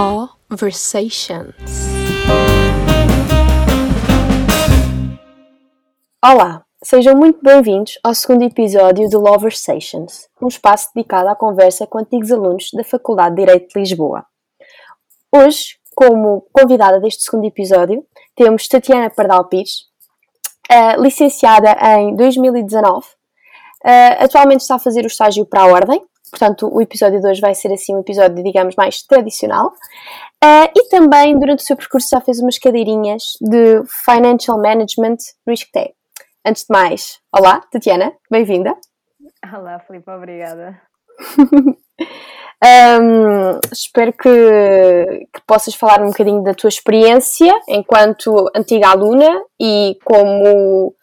Conversations. 0.00 1.54
Olá, 6.24 6.64
sejam 6.82 7.14
muito 7.14 7.38
bem-vindos 7.42 7.98
ao 8.02 8.14
segundo 8.14 8.42
episódio 8.44 9.10
do 9.10 9.20
Loversations, 9.20 10.26
um 10.40 10.48
espaço 10.48 10.88
dedicado 10.94 11.28
à 11.28 11.36
conversa 11.36 11.86
com 11.86 11.98
antigos 11.98 12.32
alunos 12.32 12.70
da 12.72 12.82
Faculdade 12.82 13.34
de 13.34 13.44
Direito 13.44 13.68
de 13.74 13.78
Lisboa. 13.78 14.24
Hoje, 15.30 15.76
como 15.94 16.46
convidada 16.50 16.98
deste 16.98 17.22
segundo 17.22 17.44
episódio, 17.46 18.02
temos 18.34 18.66
Tatiana 18.68 19.10
Pardal 19.10 19.50
Pires, 19.50 19.82
uh, 20.72 21.02
licenciada 21.02 21.76
em 21.98 22.16
2019. 22.16 23.06
Uh, 23.84 24.24
atualmente 24.24 24.62
está 24.62 24.76
a 24.76 24.78
fazer 24.78 25.04
o 25.04 25.08
estágio 25.08 25.44
para 25.44 25.60
a 25.60 25.66
Ordem, 25.66 26.02
portanto 26.30 26.68
o 26.72 26.80
episódio 26.80 27.20
de 27.20 27.26
hoje 27.26 27.40
vai 27.40 27.54
ser 27.54 27.72
assim 27.72 27.94
um 27.94 28.00
episódio, 28.00 28.42
digamos, 28.42 28.74
mais 28.76 29.02
tradicional. 29.02 29.68
Uh, 30.42 30.70
e 30.76 30.88
também, 30.88 31.38
durante 31.38 31.60
o 31.60 31.66
seu 31.66 31.76
percurso, 31.76 32.08
já 32.10 32.20
fez 32.20 32.40
umas 32.40 32.58
cadeirinhas 32.58 33.22
de 33.40 33.82
Financial 34.04 34.56
Management 34.60 35.16
no 35.46 35.52
ISCTE. 35.52 35.94
Antes 36.46 36.62
de 36.62 36.72
mais, 36.72 37.18
olá, 37.36 37.60
Tatiana, 37.70 38.12
bem-vinda. 38.30 38.74
Olá, 39.54 39.78
Filipe, 39.80 40.10
obrigada. 40.10 40.80
Um, 42.62 43.58
espero 43.72 44.12
que, 44.12 44.28
que, 45.32 45.40
possas 45.46 45.74
falar 45.74 46.02
um 46.02 46.08
bocadinho 46.08 46.42
da 46.42 46.52
tua 46.52 46.68
experiência 46.68 47.50
enquanto 47.66 48.50
antiga 48.54 48.88
aluna 48.88 49.42
e 49.58 49.96
como 50.04 50.94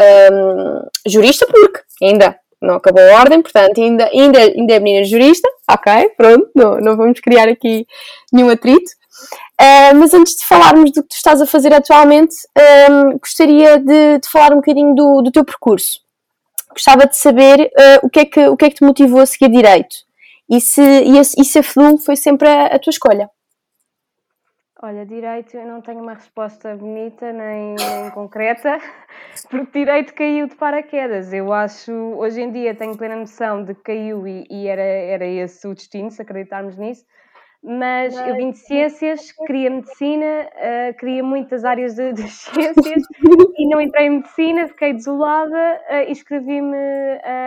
um, 0.00 0.82
jurista, 1.06 1.46
porque 1.46 1.82
ainda 2.02 2.38
não 2.62 2.76
acabou 2.76 3.02
a 3.02 3.20
ordem, 3.20 3.42
portanto, 3.42 3.80
ainda, 3.80 4.08
ainda, 4.12 4.38
ainda 4.38 4.74
é 4.74 4.80
menina 4.80 5.04
jurista, 5.04 5.48
ok, 5.68 6.10
pronto, 6.16 6.50
não, 6.54 6.78
não 6.78 6.96
vamos 6.96 7.20
criar 7.20 7.48
aqui 7.48 7.86
nenhum 8.32 8.50
atrito. 8.50 8.90
Uh, 9.60 9.94
mas 9.96 10.12
antes 10.14 10.34
de 10.34 10.44
falarmos 10.44 10.90
do 10.90 11.02
que 11.02 11.10
tu 11.10 11.16
estás 11.16 11.40
a 11.40 11.46
fazer 11.46 11.72
atualmente, 11.72 12.34
um, 12.90 13.18
gostaria 13.18 13.78
de, 13.78 14.18
de, 14.18 14.28
falar 14.28 14.52
um 14.52 14.56
bocadinho 14.56 14.94
do, 14.94 15.22
do, 15.22 15.30
teu 15.30 15.44
percurso. 15.44 16.00
Gostava 16.70 17.06
de 17.06 17.16
saber 17.16 17.60
uh, 17.60 18.06
o, 18.06 18.10
que 18.10 18.20
é 18.20 18.24
que, 18.24 18.48
o 18.48 18.56
que 18.56 18.64
é 18.64 18.70
que 18.70 18.76
te 18.76 18.84
motivou 18.84 19.20
a 19.20 19.26
seguir 19.26 19.50
Direito 19.50 19.94
e 20.50 20.60
se, 20.60 20.82
e, 20.82 21.18
a, 21.18 21.22
e 21.22 21.44
se 21.44 21.58
a 21.58 21.62
FEDUL 21.62 21.98
foi 21.98 22.16
sempre 22.16 22.48
a, 22.48 22.66
a 22.66 22.78
tua 22.78 22.90
escolha. 22.90 23.30
Olha, 24.84 25.06
direito, 25.06 25.56
eu 25.56 25.64
não 25.64 25.80
tenho 25.80 26.02
uma 26.02 26.14
resposta 26.14 26.74
bonita 26.74 27.32
nem, 27.32 27.76
nem 27.76 28.10
concreta, 28.10 28.80
porque 29.48 29.78
direito 29.78 30.12
caiu 30.12 30.48
de 30.48 30.56
paraquedas. 30.56 31.32
Eu 31.32 31.52
acho, 31.52 31.92
hoje 31.92 32.42
em 32.42 32.50
dia, 32.50 32.74
tenho 32.74 32.96
plena 32.96 33.14
noção 33.14 33.62
de 33.62 33.76
que 33.76 33.82
caiu 33.82 34.26
e, 34.26 34.44
e 34.50 34.66
era, 34.66 34.82
era 34.82 35.24
esse 35.24 35.68
o 35.68 35.72
destino, 35.72 36.10
se 36.10 36.20
acreditarmos 36.20 36.76
nisso. 36.76 37.06
Mas 37.62 38.18
eu 38.26 38.34
vim 38.34 38.50
de 38.50 38.58
ciências, 38.58 39.30
queria 39.46 39.70
medicina, 39.70 40.48
uh, 40.50 40.94
queria 40.98 41.22
muitas 41.22 41.64
áreas 41.64 41.94
de, 41.94 42.12
de 42.14 42.26
ciências 42.26 43.04
e 43.56 43.68
não 43.68 43.80
entrei 43.80 44.06
em 44.06 44.16
medicina, 44.16 44.66
fiquei 44.66 44.94
desolada 44.94 45.80
uh, 45.90 46.08
e 46.08 46.10
inscrevi-me 46.10 46.76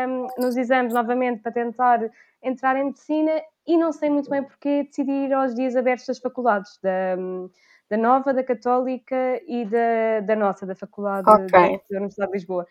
um, 0.08 0.28
nos 0.38 0.56
exames 0.56 0.94
novamente 0.94 1.42
para 1.42 1.52
tentar 1.52 2.00
entrar 2.42 2.78
em 2.78 2.86
medicina 2.86 3.42
e 3.68 3.78
não 3.78 3.92
sei 3.92 4.10
muito 4.10 4.30
bem 4.30 4.44
porque 4.44 4.84
decidi 4.84 5.12
ir 5.12 5.34
aos 5.34 5.56
dias 5.56 5.76
abertos 5.76 6.06
das 6.06 6.20
faculdades, 6.20 6.78
da, 6.82 7.16
da 7.90 7.98
Nova, 7.98 8.34
da 8.34 8.44
Católica 8.44 9.42
e 9.48 9.66
da, 9.66 10.20
da 10.22 10.36
nossa, 10.36 10.66
da 10.66 10.76
Faculdade 10.76 11.30
okay. 11.30 11.80
da 11.90 11.98
Universidade 11.98 12.32
de 12.32 12.38
Lisboa. 12.38 12.68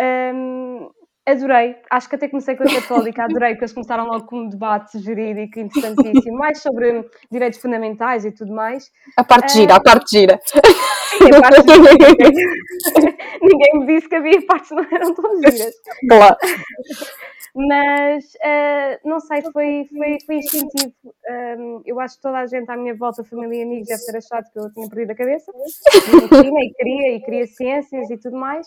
Um, 0.00 0.90
adorei, 1.26 1.76
acho 1.90 2.08
que 2.08 2.16
até 2.16 2.28
comecei 2.28 2.54
com 2.54 2.64
a 2.64 2.66
Católica, 2.66 3.24
adorei, 3.24 3.50
porque 3.50 3.64
eles 3.64 3.72
começaram 3.72 4.06
logo 4.06 4.26
com 4.26 4.40
um 4.40 4.48
debate 4.48 4.98
jurídico 4.98 5.58
interessantíssimo, 5.58 6.36
mais 6.36 6.60
sobre 6.60 7.08
direitos 7.30 7.60
fundamentais 7.60 8.24
e 8.24 8.32
tudo 8.32 8.52
mais. 8.52 8.90
A 9.16 9.24
parte 9.24 9.54
gira, 9.54 9.76
a 9.76 9.80
parte 9.80 10.18
gira. 10.18 10.40
Sim, 10.44 11.34
a 11.34 11.40
parte 11.40 11.66
gira. 11.72 13.14
Ninguém 13.40 13.80
me 13.80 13.86
disse 13.86 14.08
que 14.08 14.14
havia 14.14 14.46
partes 14.46 14.68
que 14.68 14.74
não 14.74 14.86
eram 14.90 15.14
tão 15.14 15.36
giras. 15.36 15.74
Claro. 16.08 16.36
Mas 17.54 18.34
uh, 18.34 19.08
não 19.08 19.20
sei, 19.20 19.40
foi, 19.42 19.88
foi, 19.88 20.18
foi 20.26 20.36
instintivo. 20.38 20.92
Um, 21.56 21.82
eu 21.86 22.00
acho 22.00 22.16
que 22.16 22.22
toda 22.22 22.38
a 22.38 22.46
gente 22.46 22.68
à 22.68 22.76
minha 22.76 22.96
volta, 22.96 23.22
família 23.22 23.60
e 23.60 23.62
amigos, 23.62 23.86
deve 23.86 24.04
ter 24.04 24.16
achado 24.16 24.50
que 24.50 24.58
eu 24.58 24.72
tinha 24.72 24.88
perdido 24.88 25.12
a 25.12 25.14
cabeça. 25.14 25.52
E, 25.54 26.66
e 26.66 26.74
queria, 26.74 27.12
e 27.12 27.20
queria 27.20 27.46
ciências 27.46 28.10
e 28.10 28.16
tudo 28.16 28.36
mais. 28.36 28.66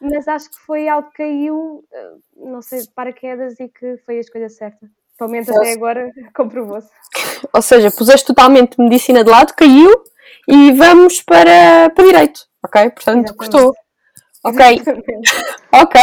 Mas 0.00 0.26
acho 0.26 0.50
que 0.50 0.58
foi 0.58 0.88
algo 0.88 1.10
que 1.10 1.18
caiu, 1.18 1.54
uh, 1.54 1.93
não 2.36 2.62
sei, 2.62 2.80
de 2.82 2.90
paraquedas 2.90 3.58
e 3.60 3.68
que 3.68 3.96
foi 4.04 4.16
a 4.16 4.20
escolha 4.20 4.48
certa. 4.48 4.86
Pelo 5.18 5.30
menos 5.30 5.48
até 5.48 5.72
agora 5.72 6.10
comprovou-se. 6.34 6.88
Ou 7.52 7.62
seja, 7.62 7.90
puseste 7.90 8.26
totalmente 8.26 8.78
medicina 8.78 9.22
de 9.22 9.30
lado, 9.30 9.54
caiu 9.54 9.90
e 10.48 10.72
vamos 10.72 11.22
para, 11.22 11.90
para 11.90 12.04
direito. 12.04 12.40
Ok? 12.64 12.90
Portanto, 12.90 13.26
Exatamente. 13.26 13.34
custou. 13.34 13.74
Ok, 14.46 14.60
ok, 15.72 16.00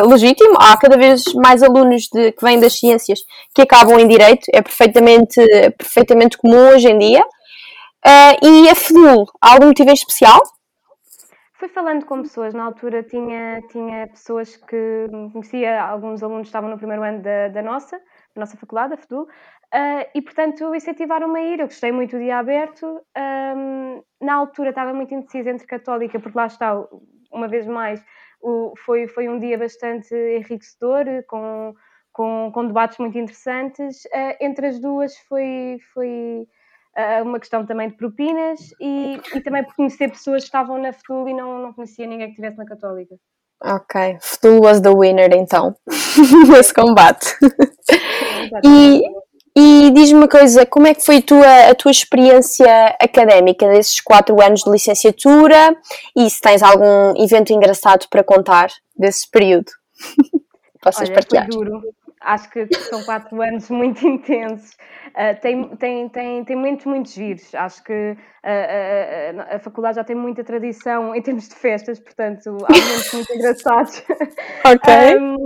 uh, 0.00 0.08
legítimo. 0.08 0.54
Há 0.58 0.74
cada 0.78 0.96
vez 0.96 1.24
mais 1.34 1.62
alunos 1.62 2.08
de, 2.10 2.32
que 2.32 2.42
vêm 2.42 2.58
das 2.58 2.78
ciências 2.78 3.20
que 3.54 3.60
acabam 3.60 3.98
em 3.98 4.08
direito, 4.08 4.46
é 4.50 4.62
perfeitamente, 4.62 5.34
perfeitamente 5.76 6.38
comum 6.38 6.70
hoje 6.70 6.88
em 6.88 6.98
dia. 6.98 7.20
Uh, 7.20 8.46
e 8.46 8.68
a 8.70 8.74
FEDUL, 8.74 9.26
há 9.40 9.52
algum 9.52 9.66
motivo 9.66 9.90
em 9.90 9.94
especial? 9.94 10.40
Fui 11.62 11.68
falando 11.68 12.04
com 12.06 12.22
pessoas, 12.22 12.52
na 12.54 12.64
altura 12.64 13.04
tinha, 13.04 13.62
tinha 13.68 14.08
pessoas 14.08 14.56
que 14.56 15.06
conhecia, 15.32 15.80
alguns 15.80 16.20
alunos 16.20 16.48
estavam 16.48 16.68
no 16.68 16.76
primeiro 16.76 17.04
ano 17.04 17.22
da, 17.22 17.46
da 17.46 17.62
nossa, 17.62 17.98
da 18.34 18.40
nossa 18.40 18.56
faculdade, 18.56 18.94
a 18.94 18.96
FEDUL, 18.96 19.28
Uh, 19.72 20.04
e 20.14 20.20
portanto 20.20 20.74
incentivaram-me 20.74 21.38
a 21.38 21.42
ir. 21.44 21.60
Eu 21.60 21.66
gostei 21.66 21.92
muito 21.92 22.16
do 22.16 22.22
dia 22.22 22.38
aberto. 22.38 23.00
Um, 23.16 24.02
na 24.20 24.34
altura 24.34 24.68
estava 24.68 24.92
muito 24.92 25.14
indecisa 25.14 25.50
entre 25.50 25.66
católica, 25.66 26.18
porque 26.20 26.36
lá 26.36 26.46
está, 26.46 26.84
uma 27.32 27.48
vez 27.48 27.66
mais, 27.66 28.04
o, 28.42 28.74
foi, 28.84 29.06
foi 29.06 29.28
um 29.30 29.38
dia 29.38 29.56
bastante 29.56 30.14
enriquecedor, 30.14 31.04
com, 31.26 31.74
com, 32.12 32.50
com 32.52 32.66
debates 32.66 32.98
muito 32.98 33.16
interessantes. 33.16 34.04
Uh, 34.06 34.36
entre 34.40 34.66
as 34.66 34.80
duas 34.80 35.16
foi, 35.28 35.78
foi 35.94 36.46
uh, 36.96 37.22
uma 37.22 37.38
questão 37.38 37.64
também 37.66 37.88
de 37.88 37.96
propinas 37.96 38.60
e, 38.80 39.20
e 39.34 39.40
também 39.40 39.64
por 39.64 39.74
conhecer 39.74 40.08
pessoas 40.08 40.42
que 40.42 40.48
estavam 40.48 40.78
na 40.78 40.92
FTUL 40.92 41.28
e 41.28 41.34
não, 41.34 41.58
não 41.58 41.72
conhecia 41.72 42.06
ninguém 42.06 42.26
que 42.26 42.32
estivesse 42.32 42.58
na 42.58 42.64
Católica. 42.64 43.14
Ok, 43.64 44.18
FTUL 44.20 44.60
was 44.60 44.80
the 44.80 44.90
winner 44.90 45.32
então, 45.32 45.74
nesse 46.48 46.74
combate. 46.74 47.36
e, 48.64 49.02
e 49.56 49.90
diz-me 49.92 50.18
uma 50.18 50.28
coisa, 50.28 50.66
como 50.66 50.88
é 50.88 50.94
que 50.94 51.04
foi 51.04 51.18
a 51.18 51.22
tua, 51.22 51.70
a 51.70 51.74
tua 51.74 51.92
experiência 51.92 52.96
académica 53.00 53.68
desses 53.68 54.00
quatro 54.00 54.42
anos 54.42 54.62
de 54.64 54.70
licenciatura 54.70 55.76
e 56.16 56.28
se 56.28 56.40
tens 56.40 56.62
algum 56.62 57.22
evento 57.22 57.52
engraçado 57.52 58.06
para 58.10 58.24
contar 58.24 58.68
desse 58.96 59.30
período? 59.30 59.70
Possas 60.82 61.08
Olha, 61.08 61.14
partilhar. 61.14 61.46
Foi 61.52 61.64
duro. 61.64 61.82
Acho 62.24 62.50
que 62.50 62.66
são 62.74 63.02
quatro 63.04 63.40
anos 63.42 63.68
muito 63.70 64.06
intensos. 64.06 64.72
Uh, 65.08 65.40
tem, 65.40 65.76
tem, 65.76 66.08
tem, 66.08 66.44
tem 66.44 66.56
muitos, 66.56 66.86
muitos 66.86 67.12
giros. 67.12 67.54
Acho 67.54 67.82
que 67.84 67.92
uh, 67.92 69.36
uh, 69.36 69.54
a 69.56 69.58
faculdade 69.58 69.96
já 69.96 70.04
tem 70.04 70.16
muita 70.16 70.42
tradição 70.42 71.14
em 71.14 71.22
termos 71.22 71.48
de 71.48 71.54
festas, 71.54 71.98
portanto, 72.00 72.56
há 72.64 72.72
momentos 72.72 73.12
muito 73.12 73.32
engraçados. 73.34 74.04
Ok. 74.64 75.18
um, 75.18 75.36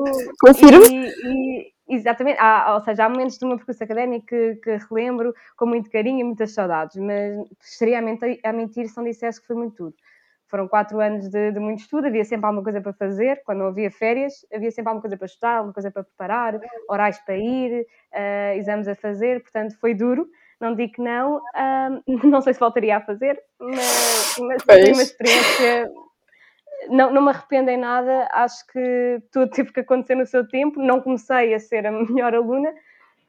Confirmo. 0.40 0.84
E, 0.86 1.08
e, 1.24 1.76
Exatamente, 1.88 2.38
há, 2.40 2.74
ou 2.74 2.80
seja, 2.80 3.04
há 3.04 3.08
momentos 3.08 3.38
do 3.38 3.46
meu 3.46 3.56
percurso 3.58 3.84
académico 3.84 4.26
que, 4.26 4.56
que, 4.56 4.76
relembro 4.90 5.32
com 5.56 5.66
muito 5.66 5.88
carinho 5.88 6.20
e 6.20 6.24
muitas 6.24 6.52
saudades, 6.52 6.96
mas 6.96 7.36
seria 7.60 8.00
a 8.00 8.02
mentir, 8.02 8.40
a 8.42 8.52
mentir 8.52 8.88
se 8.88 8.96
não 8.96 9.04
dissesse 9.04 9.40
que 9.40 9.46
foi 9.46 9.54
muito 9.54 9.76
tudo. 9.76 9.94
Foram 10.48 10.68
quatro 10.68 11.00
anos 11.00 11.28
de, 11.28 11.52
de, 11.52 11.58
muito 11.58 11.80
estudo, 11.80 12.06
havia 12.06 12.24
sempre 12.24 12.46
alguma 12.46 12.62
coisa 12.62 12.80
para 12.80 12.92
fazer, 12.92 13.42
quando 13.44 13.58
não 13.58 13.66
havia 13.66 13.90
férias, 13.90 14.46
havia 14.52 14.70
sempre 14.70 14.90
alguma 14.90 15.02
coisa 15.02 15.16
para 15.16 15.26
estudar, 15.26 15.56
alguma 15.56 15.74
coisa 15.74 15.90
para 15.90 16.04
preparar, 16.04 16.60
horários 16.88 17.18
para 17.20 17.36
ir, 17.36 17.82
uh, 17.82 18.56
exames 18.56 18.86
a 18.86 18.94
fazer, 18.94 19.42
portanto 19.42 19.76
foi 19.80 19.92
duro, 19.92 20.28
não 20.60 20.74
digo 20.74 20.92
que 20.92 21.02
não, 21.02 21.36
uh, 21.36 22.02
não 22.26 22.40
sei 22.40 22.54
se 22.54 22.60
voltaria 22.60 22.96
a 22.96 23.00
fazer, 23.00 23.40
mas, 23.58 24.36
mas 24.38 24.62
foi 24.62 24.92
uma 24.92 25.02
experiência. 25.02 25.90
Não, 26.88 27.12
não 27.12 27.22
me 27.22 27.30
arrependo 27.30 27.70
em 27.70 27.76
nada, 27.76 28.28
acho 28.32 28.64
que 28.68 29.20
tudo 29.32 29.50
teve 29.50 29.72
que 29.72 29.80
acontecer 29.80 30.14
no 30.14 30.26
seu 30.26 30.46
tempo. 30.46 30.78
Não 30.80 31.00
comecei 31.00 31.54
a 31.54 31.58
ser 31.58 31.86
a 31.86 31.90
melhor 31.90 32.34
aluna, 32.34 32.72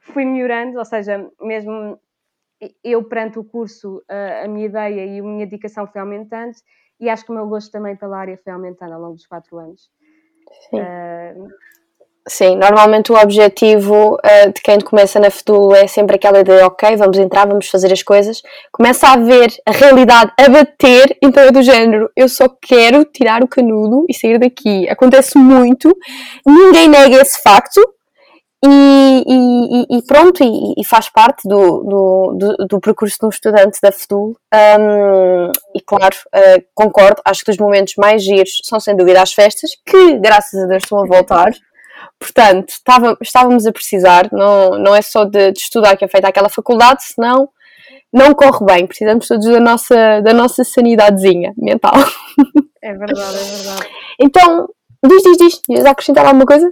fui 0.00 0.24
melhorando, 0.24 0.78
ou 0.78 0.84
seja, 0.84 1.28
mesmo 1.40 1.98
eu 2.82 3.04
perante 3.04 3.38
o 3.38 3.44
curso, 3.44 4.02
a, 4.08 4.44
a 4.44 4.48
minha 4.48 4.66
ideia 4.66 5.06
e 5.06 5.18
a 5.20 5.22
minha 5.22 5.46
dedicação 5.46 5.86
foi 5.86 6.00
aumentando 6.00 6.52
e 7.00 7.08
acho 7.08 7.24
que 7.24 7.30
o 7.30 7.34
meu 7.34 7.46
gosto 7.46 7.70
também 7.70 7.96
pela 7.96 8.18
área 8.18 8.38
foi 8.42 8.52
aumentando 8.52 8.94
ao 8.94 9.00
longo 9.00 9.14
dos 9.14 9.26
quatro 9.26 9.58
anos. 9.58 9.88
Sim. 10.70 10.80
Uh, 10.80 11.48
Sim, 12.28 12.56
normalmente 12.56 13.10
o 13.10 13.16
objetivo 13.16 14.16
uh, 14.16 14.52
de 14.52 14.60
quem 14.60 14.78
começa 14.80 15.18
na 15.18 15.30
FETUL 15.30 15.74
é 15.74 15.86
sempre 15.86 16.16
aquela 16.16 16.40
ideia, 16.40 16.66
ok, 16.66 16.94
vamos 16.96 17.18
entrar, 17.18 17.46
vamos 17.46 17.68
fazer 17.68 17.90
as 17.90 18.02
coisas. 18.02 18.42
Começa 18.70 19.08
a 19.08 19.16
ver 19.16 19.48
a 19.64 19.70
realidade 19.70 20.30
a 20.38 20.48
bater, 20.50 21.16
então 21.22 21.42
é 21.42 21.50
do 21.50 21.62
género, 21.62 22.10
eu 22.14 22.28
só 22.28 22.46
quero 22.60 23.04
tirar 23.06 23.42
o 23.42 23.48
canudo 23.48 24.04
e 24.10 24.14
sair 24.14 24.38
daqui. 24.38 24.86
Acontece 24.90 25.38
muito, 25.38 25.90
ninguém 26.46 26.88
nega 26.88 27.16
esse 27.22 27.42
facto 27.42 27.80
e, 28.64 29.24
e, 29.26 29.98
e, 29.98 30.02
pronto, 30.02 30.42
e, 30.42 30.74
e, 30.76 30.84
faz 30.84 31.08
parte 31.08 31.48
do, 31.48 31.82
do, 31.84 32.36
do, 32.36 32.66
do, 32.66 32.80
percurso 32.80 33.16
de 33.20 33.26
um 33.26 33.28
estudante 33.28 33.78
da 33.80 33.92
FEDUL. 33.92 34.36
Um, 34.52 35.52
e 35.76 35.80
claro, 35.80 36.16
uh, 36.34 36.64
concordo, 36.74 37.22
acho 37.24 37.44
que 37.44 37.52
os 37.52 37.56
momentos 37.56 37.94
mais 37.96 38.24
giros 38.24 38.58
são 38.64 38.80
sem 38.80 38.96
dúvida 38.96 39.22
as 39.22 39.32
festas, 39.32 39.70
que 39.86 40.18
graças 40.18 40.60
a 40.60 40.66
Deus 40.66 40.82
estão 40.82 40.98
a 40.98 41.06
voltar. 41.06 41.52
Portanto, 42.18 42.70
estava, 42.70 43.16
estávamos 43.22 43.64
a 43.64 43.72
precisar, 43.72 44.28
não, 44.32 44.70
não 44.70 44.94
é 44.94 45.02
só 45.02 45.24
de, 45.24 45.52
de 45.52 45.60
estudar 45.60 45.96
que 45.96 46.04
é 46.04 46.08
feita 46.08 46.26
aquela 46.26 46.48
faculdade, 46.48 47.04
senão 47.04 47.48
não 48.12 48.34
corre 48.34 48.64
bem, 48.64 48.86
precisamos 48.88 49.28
todos 49.28 49.46
da 49.46 49.60
nossa, 49.60 50.20
da 50.20 50.32
nossa 50.32 50.64
sanidadezinha 50.64 51.52
mental. 51.56 51.94
É 52.80 52.94
verdade, 52.94 53.36
é 53.36 53.56
verdade. 53.56 53.88
Então, 54.20 54.68
diz, 55.04 55.22
diz, 55.22 55.36
diz, 55.36 55.62
ias 55.68 55.84
acrescentar 55.84 56.24
alguma 56.24 56.46
coisa? 56.46 56.70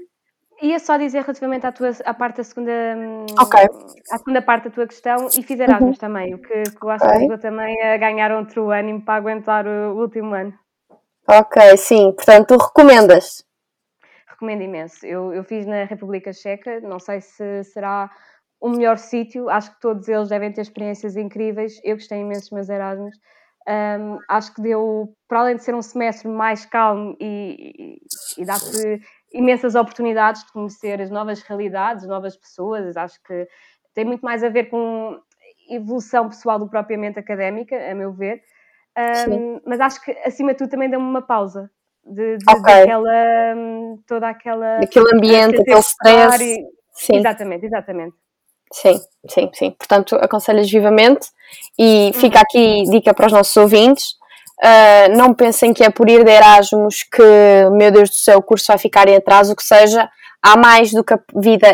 Ia 0.62 0.79
só 0.79 0.97
dizer 0.97 1.20
relativamente 1.20 1.67
à, 1.67 1.73
tua, 1.73 1.91
à 2.05 2.14
parte 2.14 2.38
da 2.38 2.44
segunda, 2.44 2.73
okay. 3.43 3.67
à 4.11 4.19
segunda 4.19 4.41
parte 4.41 4.64
da 4.64 4.70
tua 4.70 4.87
questão 4.87 5.29
e 5.37 5.43
fiz 5.43 5.61
Erasmus 5.61 5.97
uhum. 5.97 6.00
também, 6.00 6.35
o 6.35 6.38
que, 6.38 6.62
que 6.62 6.82
eu 6.85 6.91
acho 6.91 7.05
okay. 7.05 7.17
que 7.17 7.25
ajudou 7.25 7.38
também 7.38 7.82
a 7.82 7.97
ganhar 7.99 8.32
outro 8.32 8.70
ânimo 8.70 9.05
para 9.05 9.17
aguentar 9.17 9.67
o, 9.67 9.94
o 9.94 10.00
último 10.00 10.35
ano. 10.35 10.55
Ok, 11.29 11.76
sim, 11.76 12.12
portanto, 12.12 12.49
tu 12.49 12.56
recomendas? 12.56 13.44
Recomendo 14.29 14.62
imenso. 14.62 15.05
Eu, 15.05 15.32
eu 15.32 15.44
fiz 15.44 15.67
na 15.67 15.85
República 15.85 16.32
Checa, 16.32 16.81
não 16.81 16.99
sei 16.99 17.20
se 17.20 17.64
será 17.64 18.11
o 18.61 18.70
melhor 18.70 18.97
sítio, 18.97 19.50
acho 19.50 19.75
que 19.75 19.81
todos 19.81 20.08
eles 20.08 20.29
devem 20.29 20.53
ter 20.53 20.62
experiências 20.62 21.17
incríveis. 21.17 21.81
Eu 21.85 21.97
gostei 21.97 22.20
imenso 22.20 22.43
dos 22.43 22.53
meus 22.53 22.69
Erasmus. 22.69 23.17
Um, 23.69 24.19
acho 24.29 24.55
que 24.55 24.62
deu, 24.62 25.12
para 25.29 25.41
além 25.41 25.56
de 25.56 25.64
ser 25.64 25.75
um 25.75 25.82
semestre 25.82 26.29
mais 26.29 26.64
calmo 26.64 27.17
e, 27.20 27.99
e, 28.38 28.43
e 28.43 28.47
dá-te 28.47 29.00
imensas 29.32 29.75
oportunidades 29.75 30.44
de 30.44 30.52
conhecer 30.52 31.00
as 31.00 31.11
novas 31.11 31.43
realidades, 31.43 32.06
novas 32.06 32.37
pessoas, 32.37 32.96
acho 32.96 33.23
que 33.23 33.46
tem 33.94 34.05
muito 34.05 34.23
mais 34.23 34.44
a 34.44 34.49
ver 34.49 34.64
com 34.70 35.19
evolução 35.70 36.28
pessoal 36.28 36.58
do 36.58 36.69
propriamente 36.69 37.19
académica, 37.19 37.76
a 37.90 37.94
meu 37.94 38.12
ver. 38.12 38.43
Um, 39.28 39.61
mas 39.67 39.81
acho 39.81 40.02
que 40.02 40.11
acima 40.25 40.52
de 40.52 40.58
tudo 40.58 40.70
também 40.70 40.88
deu-me 40.88 41.06
uma 41.06 41.20
pausa 41.20 41.70
de, 42.05 42.38
de 42.38 42.44
okay. 42.49 42.62
daquela 42.62 43.55
toda 44.06 44.28
aquela 44.28 44.78
aquele 44.78 45.14
ambiente, 45.14 45.61
aquele 45.61 45.81
stress. 45.81 46.43
E... 46.43 46.64
Sim. 46.93 47.17
Exatamente, 47.17 47.67
exatamente. 47.67 48.17
Sim, 48.72 48.99
sim, 49.29 49.50
sim. 49.52 49.70
Portanto, 49.72 50.17
aconselhas 50.17 50.70
vivamente 50.70 51.29
e 51.79 52.11
fica 52.14 52.40
aqui 52.40 52.84
dica 52.84 53.12
para 53.12 53.26
os 53.26 53.32
nossos 53.32 53.56
ouvintes. 53.56 54.14
Uh, 54.62 55.17
não 55.17 55.35
pensem 55.35 55.75
que 55.75 55.85
é 55.85 55.91
por 55.91 56.08
ir 56.08 56.25
de 56.25 56.31
Erasmus 56.31 57.03
que, 57.03 57.23
meu 57.73 57.91
Deus 57.91 58.08
do 58.08 58.17
céu, 58.17 58.38
o 58.38 58.43
curso 58.43 58.67
vai 58.69 58.79
ficar 58.79 59.06
em 59.08 59.17
atraso, 59.17 59.53
o 59.53 59.56
que 59.56 59.62
seja. 59.62 60.08
Há 60.43 60.56
mais 60.56 60.93
do 60.93 61.03
que 61.03 61.12
a 61.12 61.20
vida, 61.35 61.67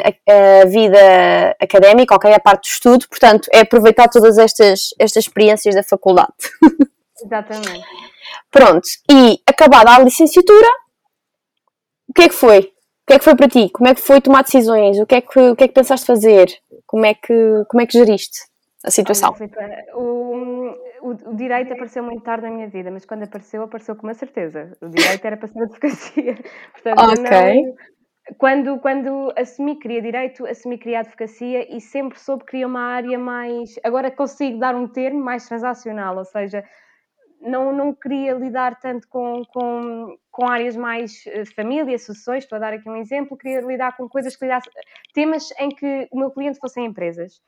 a 0.63 0.65
vida 0.67 1.57
académica, 1.61 2.15
ok? 2.15 2.33
A 2.33 2.41
parte 2.41 2.63
do 2.63 2.73
estudo, 2.73 3.09
portanto, 3.09 3.49
é 3.53 3.61
aproveitar 3.61 4.09
todas 4.09 4.39
estas, 4.39 4.95
estas 4.99 5.25
experiências 5.25 5.75
da 5.75 5.83
faculdade. 5.83 6.33
Exatamente. 7.23 7.85
Pronto, 8.51 8.89
e 9.11 9.41
acabada 9.47 9.95
a 9.95 9.99
licenciatura, 9.99 10.69
o 12.09 12.13
que 12.15 12.23
é 12.23 12.29
que 12.29 12.35
foi? 12.35 12.59
O 12.61 13.07
que 13.07 13.13
é 13.15 13.19
que 13.19 13.25
foi 13.25 13.37
para 13.37 13.49
ti? 13.49 13.69
Como 13.71 13.89
é 13.89 13.95
que 13.95 14.01
foi 14.01 14.21
tomar 14.21 14.43
decisões? 14.43 14.99
O 14.99 15.07
que 15.07 15.17
é 15.17 15.21
que, 15.21 15.39
o 15.39 15.57
que, 15.57 15.65
é 15.65 15.69
que 15.69 15.75
pensaste 15.75 16.07
fazer? 16.07 16.53
Como 16.87 17.05
é 17.05 17.15
que, 17.15 17.65
como 17.69 17.81
é 17.81 17.87
que 17.87 17.99
geriste 17.99 18.39
a 18.85 18.91
situação? 18.91 19.35
o, 19.95 20.75
o, 21.03 21.31
o, 21.31 21.37
direito 21.37 21.73
apareceu 21.73 22.03
muito 22.03 22.23
tarde 22.23 22.47
na 22.47 22.55
minha 22.55 22.69
vida, 22.69 22.91
mas 22.91 23.05
quando 23.05 23.25
apareceu, 23.25 23.63
apareceu 23.63 23.97
com 23.97 24.07
uma 24.07 24.15
certeza. 24.15 24.77
O 24.81 24.89
direito 24.91 25.25
era 25.25 25.37
para 25.37 25.49
ser 25.49 25.63
advocacia. 25.63 26.35
Portanto, 26.73 26.99
ok. 26.99 27.63
Não, 27.63 27.75
quando, 28.39 28.79
quando 28.79 29.33
assumi 29.37 29.75
que 29.75 29.83
queria 29.83 30.01
direito, 30.01 30.47
assumi 30.47 30.79
que 30.79 30.85
queria 30.85 31.01
advocacia 31.01 31.77
e 31.77 31.81
sempre 31.81 32.19
soube 32.19 32.45
que 32.45 32.53
queria 32.53 32.67
uma 32.67 32.83
área 32.83 33.19
mais. 33.19 33.75
Agora 33.83 34.11
consigo 34.11 34.59
dar 34.59 34.75
um 34.75 34.87
termo 34.87 35.21
mais 35.21 35.47
transacional, 35.49 36.17
ou 36.17 36.25
seja, 36.25 36.65
não, 37.41 37.73
não 37.73 37.93
queria 37.93 38.35
lidar 38.35 38.79
tanto 38.79 39.09
com, 39.09 39.43
com, 39.53 40.17
com 40.31 40.49
áreas 40.49 40.77
mais 40.77 41.25
uh, 41.27 41.55
família, 41.55 41.99
sucessões, 41.99 42.45
estou 42.45 42.57
a 42.57 42.61
dar 42.61 42.73
aqui 42.73 42.89
um 42.89 42.97
exemplo, 42.97 43.37
queria 43.37 43.61
lidar 43.61 43.97
com 43.97 44.09
coisas 44.09 44.37
que 44.37 44.45
lidasse, 44.45 44.71
temas 45.13 45.51
em 45.59 45.69
que 45.69 46.09
o 46.13 46.19
meu 46.19 46.31
cliente 46.31 46.61
fossem 46.61 46.87
empresas. 46.87 47.41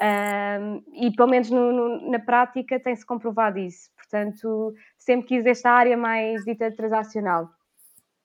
Um, 0.00 0.82
e 0.94 1.10
pelo 1.14 1.28
menos 1.28 1.50
no, 1.50 1.72
no, 1.72 2.10
na 2.10 2.18
prática 2.18 2.80
tem-se 2.80 3.04
comprovado 3.04 3.58
isso. 3.58 3.90
Portanto, 3.96 4.72
sempre 4.98 5.26
quis 5.26 5.46
esta 5.46 5.70
área 5.70 5.96
mais 5.96 6.44
dita 6.44 6.70
transacional. 6.72 7.48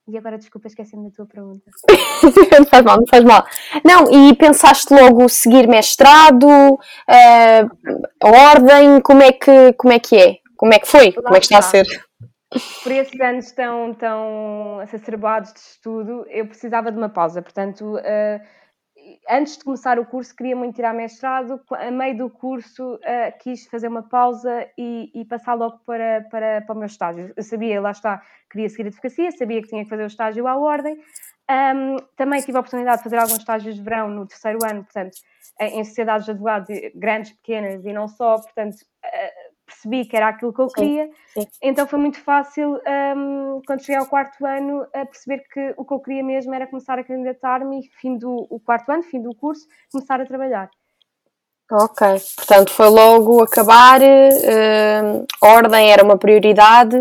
E 0.08 0.16
agora, 0.16 0.38
desculpa, 0.38 0.68
esqueci-me 0.68 1.10
da 1.10 1.14
tua 1.14 1.26
pergunta. 1.26 1.70
não 2.58 2.64
faz 2.64 2.82
mal, 2.82 2.96
não 2.96 3.06
faz 3.06 3.24
mal. 3.24 3.46
Não, 3.84 4.10
e 4.10 4.34
pensaste 4.34 4.92
logo 4.94 5.28
seguir 5.28 5.68
mestrado, 5.68 6.48
uh, 6.48 6.78
ordem, 8.22 9.02
como 9.02 9.22
é, 9.22 9.32
que, 9.32 9.74
como 9.74 9.92
é 9.92 9.98
que 9.98 10.16
é? 10.16 10.36
Como 10.56 10.72
é 10.72 10.78
que 10.78 10.88
foi? 10.88 11.08
Lá 11.10 11.22
Como 11.22 11.36
é 11.36 11.40
que 11.40 11.44
está, 11.44 11.58
está 11.58 11.80
a 11.80 11.84
ser? 11.84 12.08
Por 12.82 12.92
esses 12.92 13.20
anos 13.20 13.52
tão, 13.52 13.92
tão 13.92 14.80
exacerbados 14.82 15.52
de 15.52 15.60
estudo, 15.60 16.24
eu 16.30 16.46
precisava 16.46 16.90
de 16.90 16.96
uma 16.96 17.10
pausa. 17.10 17.42
Portanto, 17.42 17.96
uh, 17.96 18.40
antes 19.28 19.58
de 19.58 19.64
começar 19.64 19.98
o 19.98 20.06
curso, 20.06 20.34
queria 20.34 20.56
muito 20.56 20.76
tirar 20.76 20.94
mestrado. 20.94 21.60
A 21.70 21.90
meio 21.90 22.16
do 22.16 22.30
curso, 22.30 22.94
uh, 22.94 23.38
quis 23.38 23.66
fazer 23.66 23.88
uma 23.88 24.02
pausa 24.02 24.66
e, 24.76 25.10
e, 25.14 25.24
passar 25.24 25.54
logo 25.54 25.78
para, 25.84 26.26
para, 26.30 26.62
para 26.62 26.74
o 26.74 26.78
meu 26.78 26.86
estágio. 26.86 27.32
Eu 27.36 27.42
sabia, 27.42 27.80
lá 27.80 27.90
está, 27.90 28.22
queria 28.50 28.68
seguir 28.68 28.84
a 28.84 28.86
advocacia, 28.88 29.30
sabia 29.32 29.62
que 29.62 29.68
tinha 29.68 29.84
que 29.84 29.90
fazer 29.90 30.04
o 30.04 30.06
estágio 30.06 30.46
à 30.46 30.56
ordem. 30.56 30.98
Um, 31.50 31.96
também 32.16 32.40
tive 32.40 32.56
a 32.56 32.60
oportunidade 32.60 32.98
de 32.98 33.04
fazer 33.04 33.16
alguns 33.16 33.38
estágios 33.38 33.74
de 33.74 33.82
verão 33.82 34.10
no 34.10 34.26
terceiro 34.26 34.58
ano, 34.64 34.84
portanto, 34.84 35.16
em 35.60 35.82
sociedades 35.82 36.26
de 36.26 36.32
advogados 36.32 36.68
grandes, 36.94 37.32
pequenas 37.32 37.84
e 37.84 37.92
não 37.92 38.06
só, 38.06 38.36
portanto, 38.36 38.74
uh, 38.74 39.47
percebi 39.68 40.04
que 40.06 40.16
era 40.16 40.28
aquilo 40.28 40.52
que 40.52 40.60
eu 40.60 40.68
queria, 40.68 41.10
sim, 41.34 41.42
sim. 41.42 41.48
então 41.62 41.86
foi 41.86 41.98
muito 41.98 42.18
fácil, 42.20 42.80
um, 43.16 43.60
quando 43.66 43.80
cheguei 43.80 44.00
ao 44.00 44.06
quarto 44.06 44.44
ano, 44.44 44.86
a 44.94 45.04
perceber 45.04 45.44
que 45.52 45.74
o 45.76 45.84
que 45.84 45.94
eu 45.94 46.00
queria 46.00 46.24
mesmo 46.24 46.54
era 46.54 46.66
começar 46.66 46.98
a 46.98 47.04
candidatar-me 47.04 47.80
e, 47.80 47.90
fim 48.00 48.16
do 48.16 48.46
o 48.50 48.58
quarto 48.58 48.90
ano, 48.90 49.02
fim 49.02 49.20
do 49.20 49.34
curso, 49.34 49.66
começar 49.92 50.20
a 50.20 50.26
trabalhar. 50.26 50.70
Ok, 51.70 52.06
portanto 52.36 52.72
foi 52.72 52.88
logo 52.88 53.42
acabar, 53.42 54.00
uh, 54.00 55.26
ordem 55.42 55.92
era 55.92 56.02
uma 56.02 56.16
prioridade 56.16 56.98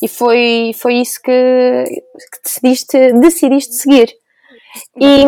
e 0.00 0.06
foi, 0.06 0.70
foi 0.76 0.94
isso 0.94 1.20
que, 1.20 1.84
que 1.84 2.42
decidiste, 2.44 3.12
decidiste 3.14 3.74
seguir. 3.74 4.14
E 5.00 5.24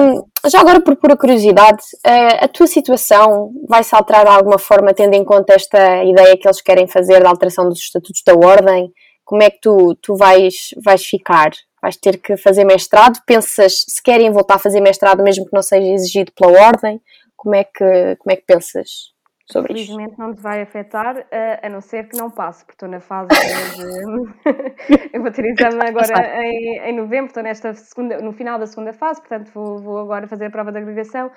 já 0.48 0.60
agora, 0.60 0.81
por 0.81 0.96
pura 0.96 1.16
curiosidade, 1.16 1.82
eh, 2.04 2.44
a 2.44 2.48
tua 2.48 2.66
situação 2.66 3.52
vai 3.69 3.82
se 3.82 3.94
alterar 3.94 4.25
de 4.25 4.31
alguma 4.31 4.58
forma, 4.58 4.94
tendo 4.94 5.14
em 5.14 5.25
conta 5.25 5.54
esta 5.54 6.04
ideia 6.04 6.37
que 6.37 6.47
eles 6.47 6.61
querem 6.61 6.87
fazer 6.87 7.23
da 7.23 7.30
alteração 7.30 7.68
dos 7.68 7.78
estatutos 7.78 8.23
da 8.26 8.35
ordem? 8.35 8.92
Como 9.25 9.42
é 9.42 9.50
que 9.50 9.61
tu, 9.61 9.94
tu 10.00 10.16
vais, 10.16 10.70
vais 10.85 11.04
ficar? 11.04 11.50
Vais 11.82 11.97
ter 11.97 12.18
que 12.18 12.37
fazer 12.37 12.64
mestrado? 12.64 13.20
Pensas 13.26 13.85
se 13.88 14.02
querem 14.02 14.30
voltar 14.30 14.54
a 14.56 14.59
fazer 14.59 14.80
mestrado, 14.80 15.23
mesmo 15.23 15.47
que 15.47 15.54
não 15.54 15.62
seja 15.62 15.87
exigido 15.87 16.32
pela 16.32 16.66
ordem? 16.66 17.00
Como 17.37 17.54
é 17.54 17.64
que, 17.64 18.16
como 18.16 18.32
é 18.32 18.37
que 18.37 18.44
pensas? 18.47 19.15
Sobre 19.50 19.74
Felizmente 19.74 20.12
isso. 20.12 20.20
não 20.20 20.34
te 20.34 20.40
vai 20.42 20.62
afetar, 20.62 21.26
a, 21.30 21.66
a 21.66 21.68
não 21.68 21.80
ser 21.80 22.08
que 22.08 22.16
não 22.16 22.30
passe, 22.30 22.64
porque 22.64 22.74
estou 22.74 22.88
na 22.88 23.00
fase 23.00 23.28
de. 23.28 23.84
eu 25.14 25.22
vou 25.22 25.30
ter 25.30 25.44
exame 25.46 25.88
agora 25.88 26.42
em, 26.42 26.78
em 26.80 26.96
novembro, 26.96 27.26
estou 27.26 27.42
nesta 27.42 27.72
segunda, 27.74 28.18
no 28.18 28.32
final 28.32 28.58
da 28.58 28.66
segunda 28.66 28.92
fase, 28.92 29.20
portanto 29.20 29.50
vou, 29.52 29.78
vou 29.78 29.98
agora 29.98 30.26
fazer 30.26 30.46
a 30.46 30.50
prova 30.50 30.72
de 30.72 30.78
agregação 30.78 31.30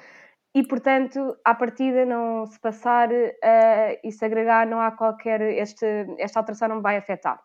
e, 0.56 0.64
portanto, 0.64 1.38
à 1.46 1.54
partida, 1.54 2.06
não 2.06 2.46
se 2.48 2.60
passar 2.60 3.10
uh, 3.12 4.00
e 4.04 4.12
se 4.12 4.26
agregar, 4.26 4.66
não 4.66 4.82
há 4.82 4.92
qualquer. 4.92 5.42
Este, 5.42 5.86
esta 6.18 6.40
alteração 6.40 6.70
não 6.70 6.78
me 6.78 6.82
vai 6.82 6.98
afetar. 6.98 7.40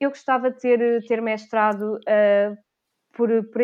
Eu 0.00 0.10
gostava 0.10 0.50
de 0.50 0.58
ter, 0.58 1.04
ter 1.06 1.20
mestrado 1.20 1.96
uh, 1.96 2.56
por, 3.12 3.28
por, 3.50 3.62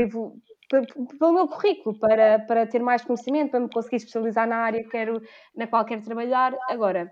pelo 1.19 1.33
meu 1.33 1.49
currículo, 1.49 1.99
para, 1.99 2.39
para 2.41 2.67
ter 2.67 2.81
mais 2.81 3.05
conhecimento, 3.05 3.51
para 3.51 3.61
me 3.61 3.71
conseguir 3.71 3.97
especializar 3.97 4.47
na 4.47 4.57
área 4.57 4.83
que 4.83 4.89
quero, 4.89 5.21
na 5.55 5.67
qual 5.67 5.85
quero 5.85 6.03
trabalhar. 6.03 6.57
Agora, 6.69 7.11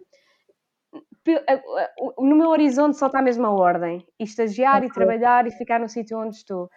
no 2.19 2.37
meu 2.37 2.49
horizonte 2.49 2.97
só 2.97 3.07
está 3.07 3.19
a 3.19 3.23
mesma 3.23 3.50
ordem: 3.50 4.05
estagiar 4.19 4.79
okay. 4.79 4.88
e 4.88 4.93
trabalhar 4.93 5.47
e 5.47 5.50
ficar 5.50 5.79
no 5.79 5.88
sítio 5.88 6.19
onde 6.19 6.37
estou. 6.37 6.69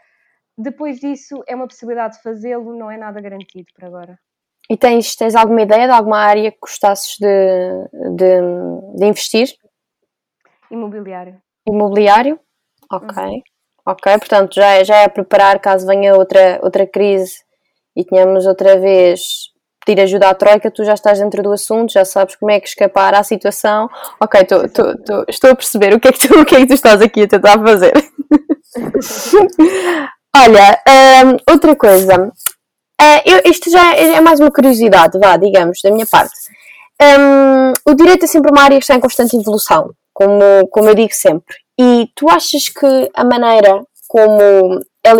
Depois 0.57 0.99
disso, 0.99 1.43
é 1.47 1.55
uma 1.55 1.67
possibilidade 1.67 2.17
de 2.17 2.21
fazê-lo, 2.21 2.77
não 2.77 2.91
é 2.91 2.97
nada 2.97 3.19
garantido 3.19 3.65
por 3.73 3.85
agora. 3.85 4.19
E 4.69 4.77
tens, 4.77 5.15
tens 5.15 5.35
alguma 5.35 5.61
ideia 5.61 5.87
de 5.87 5.93
alguma 5.93 6.19
área 6.19 6.51
que 6.51 6.57
gostasses 6.61 7.17
de, 7.19 7.27
de, 8.15 8.97
de 8.97 9.05
investir? 9.05 9.47
Imobiliário. 10.69 11.41
Imobiliário? 11.67 12.39
Ok. 12.91 13.23
Uhum. 13.23 13.41
Ok, 13.85 14.17
portanto 14.17 14.55
já, 14.55 14.75
é, 14.75 14.85
já 14.85 14.97
é 14.97 15.07
preparar 15.07 15.59
caso 15.59 15.85
venha 15.85 16.15
outra, 16.15 16.59
outra 16.63 16.87
crise 16.87 17.33
e 17.95 18.05
tenhamos 18.05 18.45
outra 18.45 18.79
vez 18.79 19.51
pedir 19.85 20.01
ajuda 20.01 20.29
à 20.29 20.33
Troika, 20.33 20.71
tu 20.71 20.83
já 20.83 20.93
estás 20.93 21.19
dentro 21.19 21.43
do 21.43 21.51
assunto, 21.51 21.91
já 21.91 22.05
sabes 22.05 22.35
como 22.35 22.51
é 22.51 22.59
que 22.59 22.67
escapar 22.67 23.13
à 23.13 23.23
situação. 23.23 23.89
Ok, 24.21 24.43
tô, 24.45 24.67
tô, 24.69 24.97
tô, 24.97 25.25
estou 25.27 25.51
a 25.51 25.55
perceber 25.55 25.93
o 25.93 25.99
que, 25.99 26.07
é 26.07 26.11
que 26.11 26.27
tu, 26.27 26.39
o 26.39 26.45
que 26.45 26.55
é 26.55 26.59
que 26.59 26.67
tu 26.67 26.73
estás 26.73 27.01
aqui 27.01 27.23
a 27.23 27.27
tentar 27.27 27.61
fazer. 27.61 27.93
Olha, 30.35 30.81
um, 30.87 31.51
outra 31.51 31.75
coisa. 31.75 32.31
Uh, 33.01 33.21
eu, 33.25 33.51
isto 33.51 33.69
já 33.69 33.95
é, 33.95 34.13
é, 34.13 34.21
mais 34.21 34.39
uma 34.39 34.51
curiosidade, 34.51 35.19
vá, 35.19 35.37
digamos, 35.37 35.79
da 35.83 35.91
minha 35.91 36.07
parte. 36.07 36.33
Um, 37.01 37.73
o 37.91 37.93
direito 37.93 38.23
é 38.23 38.27
sempre 38.27 38.51
uma 38.51 38.63
área 38.63 38.77
que 38.77 38.83
está 38.83 38.95
em 38.95 38.99
constante 38.99 39.35
evolução, 39.35 39.91
como, 40.13 40.67
como 40.71 40.89
eu 40.89 40.95
digo 40.95 41.13
sempre. 41.13 41.55
E 41.79 42.09
tu 42.15 42.29
achas 42.29 42.69
que 42.69 43.11
a 43.13 43.23
maneira 43.23 43.83
como 44.07 44.79
é, 45.03 45.11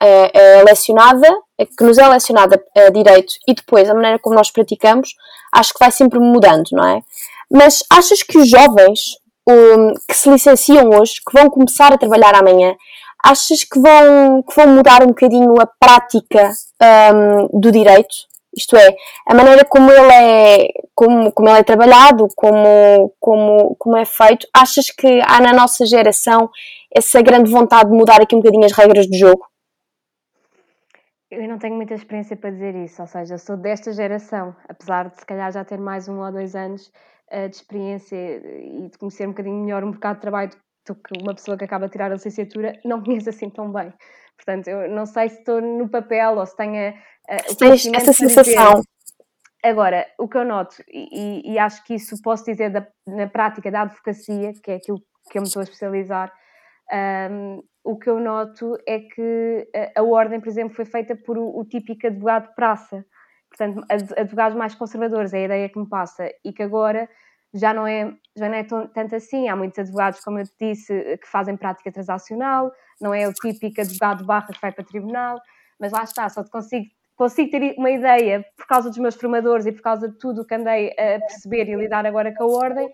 é, 0.00 0.58
é 0.58 0.64
lecionada, 0.64 1.28
é 1.58 1.66
que 1.66 1.84
nos 1.84 1.98
é 1.98 2.08
lecionada 2.08 2.62
a 2.76 2.90
direito 2.90 3.34
e 3.46 3.54
depois 3.54 3.88
a 3.88 3.94
maneira 3.94 4.18
como 4.18 4.34
nós 4.34 4.50
praticamos, 4.50 5.14
acho 5.52 5.72
que 5.72 5.78
vai 5.78 5.90
sempre 5.90 6.18
mudando, 6.18 6.66
não 6.72 6.86
é? 6.86 7.02
Mas 7.50 7.82
achas 7.90 8.22
que 8.22 8.38
os 8.38 8.48
jovens 8.48 9.16
um, 9.48 9.94
que 10.08 10.14
se 10.14 10.30
licenciam 10.30 10.90
hoje, 10.90 11.14
que 11.26 11.38
vão 11.38 11.48
começar 11.48 11.92
a 11.92 11.98
trabalhar 11.98 12.34
amanhã, 12.34 12.74
achas 13.22 13.64
que 13.64 13.78
vão, 13.80 14.42
que 14.42 14.54
vão 14.54 14.74
mudar 14.74 15.02
um 15.02 15.08
bocadinho 15.08 15.60
a 15.60 15.66
prática 15.66 16.52
um, 17.14 17.60
do 17.60 17.72
direito? 17.72 18.14
Isto 18.58 18.76
é, 18.76 18.94
a 19.26 19.34
maneira 19.34 19.64
como 19.64 19.90
ele 19.90 20.12
é, 20.12 20.68
como, 20.94 21.32
como 21.32 21.48
ele 21.48 21.60
é 21.60 21.62
trabalhado, 21.62 22.28
como, 22.36 23.14
como, 23.20 23.76
como 23.76 23.96
é 23.96 24.04
feito, 24.04 24.46
achas 24.54 24.90
que 24.90 25.20
há 25.26 25.40
na 25.40 25.52
nossa 25.52 25.86
geração 25.86 26.50
essa 26.94 27.22
grande 27.22 27.50
vontade 27.50 27.90
de 27.90 27.96
mudar 27.96 28.20
aqui 28.20 28.34
um 28.34 28.40
bocadinho 28.40 28.64
as 28.64 28.72
regras 28.72 29.06
do 29.06 29.16
jogo? 29.16 29.46
Eu 31.30 31.46
não 31.46 31.58
tenho 31.58 31.74
muita 31.74 31.94
experiência 31.94 32.36
para 32.36 32.50
dizer 32.50 32.74
isso, 32.74 33.02
ou 33.02 33.06
seja, 33.06 33.36
sou 33.36 33.56
desta 33.56 33.92
geração, 33.92 34.56
apesar 34.66 35.10
de 35.10 35.16
se 35.18 35.26
calhar 35.26 35.52
já 35.52 35.62
ter 35.62 35.78
mais 35.78 36.08
um 36.08 36.18
ou 36.20 36.32
dois 36.32 36.56
anos 36.56 36.90
uh, 37.30 37.48
de 37.48 37.54
experiência 37.54 38.16
e 38.16 38.88
de 38.88 38.96
conhecer 38.98 39.26
um 39.26 39.32
bocadinho 39.32 39.62
melhor 39.62 39.84
o 39.84 39.88
mercado 39.88 40.16
de 40.16 40.22
trabalho 40.22 40.50
do 40.86 40.94
que 40.94 41.22
uma 41.22 41.34
pessoa 41.34 41.58
que 41.58 41.64
acaba 41.64 41.84
de 41.84 41.92
tirar 41.92 42.10
a 42.10 42.14
licenciatura, 42.14 42.72
não 42.82 43.02
conheço 43.02 43.28
assim 43.28 43.50
tão 43.50 43.70
bem. 43.70 43.92
Portanto, 44.38 44.68
eu 44.68 44.88
não 44.88 45.04
sei 45.04 45.28
se 45.28 45.40
estou 45.40 45.60
no 45.60 45.88
papel 45.90 46.36
ou 46.36 46.46
se 46.46 46.56
tenho 46.56 46.90
uh, 46.92 47.56
tens 47.58 47.86
essa 47.86 48.12
sensação. 48.12 48.82
Agora, 49.62 50.06
o 50.16 50.28
que 50.28 50.38
eu 50.38 50.44
noto, 50.44 50.76
e, 50.88 51.52
e, 51.52 51.58
acho 51.58 51.84
que 51.84 51.94
isso 51.94 52.14
posso 52.22 52.44
dizer 52.44 52.70
da, 52.70 52.86
na 53.06 53.26
prática 53.26 53.70
da 53.70 53.82
advocacia, 53.82 54.52
que 54.62 54.70
é 54.70 54.76
aquilo 54.76 54.98
que 55.28 55.36
eu 55.36 55.42
me 55.42 55.48
estou 55.48 55.60
a 55.60 55.64
especializar, 55.64 56.32
um, 57.30 57.62
o 57.84 57.98
que 57.98 58.08
eu 58.08 58.20
noto 58.20 58.76
é 58.86 59.00
que 59.00 59.68
a, 59.96 60.00
a, 60.00 60.02
ordem, 60.04 60.40
por 60.40 60.48
exemplo, 60.48 60.76
foi 60.76 60.84
feita 60.84 61.16
por 61.16 61.36
o, 61.36 61.58
o 61.58 61.64
típico 61.64 62.06
advogado 62.06 62.48
de 62.48 62.54
praça. 62.54 63.04
Portanto, 63.48 63.84
advogados 64.16 64.56
mais 64.56 64.74
conservadores, 64.74 65.32
é 65.32 65.38
a 65.38 65.44
ideia 65.44 65.68
que 65.68 65.78
me 65.78 65.88
passa. 65.88 66.28
E 66.44 66.52
que 66.52 66.62
agora 66.62 67.08
já 67.52 67.72
não 67.72 67.86
é, 67.86 68.12
já 68.38 68.48
não 68.48 68.56
é 68.56 68.64
tanto 68.64 69.16
assim. 69.16 69.48
Há 69.48 69.56
muitos 69.56 69.78
advogados, 69.78 70.20
como 70.20 70.38
eu 70.38 70.44
te 70.44 70.54
disse, 70.60 71.18
que 71.18 71.28
fazem 71.28 71.56
prática 71.56 71.90
transacional, 71.92 72.72
não 73.00 73.14
é 73.14 73.28
o 73.28 73.32
típico 73.32 73.80
advogado 73.80 74.24
barra 74.24 74.48
que 74.48 74.60
vai 74.60 74.72
para 74.72 74.84
tribunal, 74.84 75.40
mas 75.78 75.92
lá 75.92 76.04
está, 76.04 76.28
só 76.28 76.42
te 76.42 76.50
consigo, 76.50 76.86
consigo 77.16 77.50
ter 77.50 77.74
uma 77.76 77.90
ideia 77.90 78.44
por 78.56 78.66
causa 78.66 78.88
dos 78.88 78.98
meus 78.98 79.14
formadores 79.14 79.66
e 79.66 79.72
por 79.72 79.82
causa 79.82 80.08
de 80.08 80.18
tudo 80.18 80.42
o 80.42 80.46
que 80.46 80.54
andei 80.54 80.90
a 80.90 81.20
perceber 81.20 81.68
e 81.68 81.76
lidar 81.76 82.06
agora 82.06 82.34
com 82.34 82.44
a 82.44 82.46
ordem, 82.46 82.88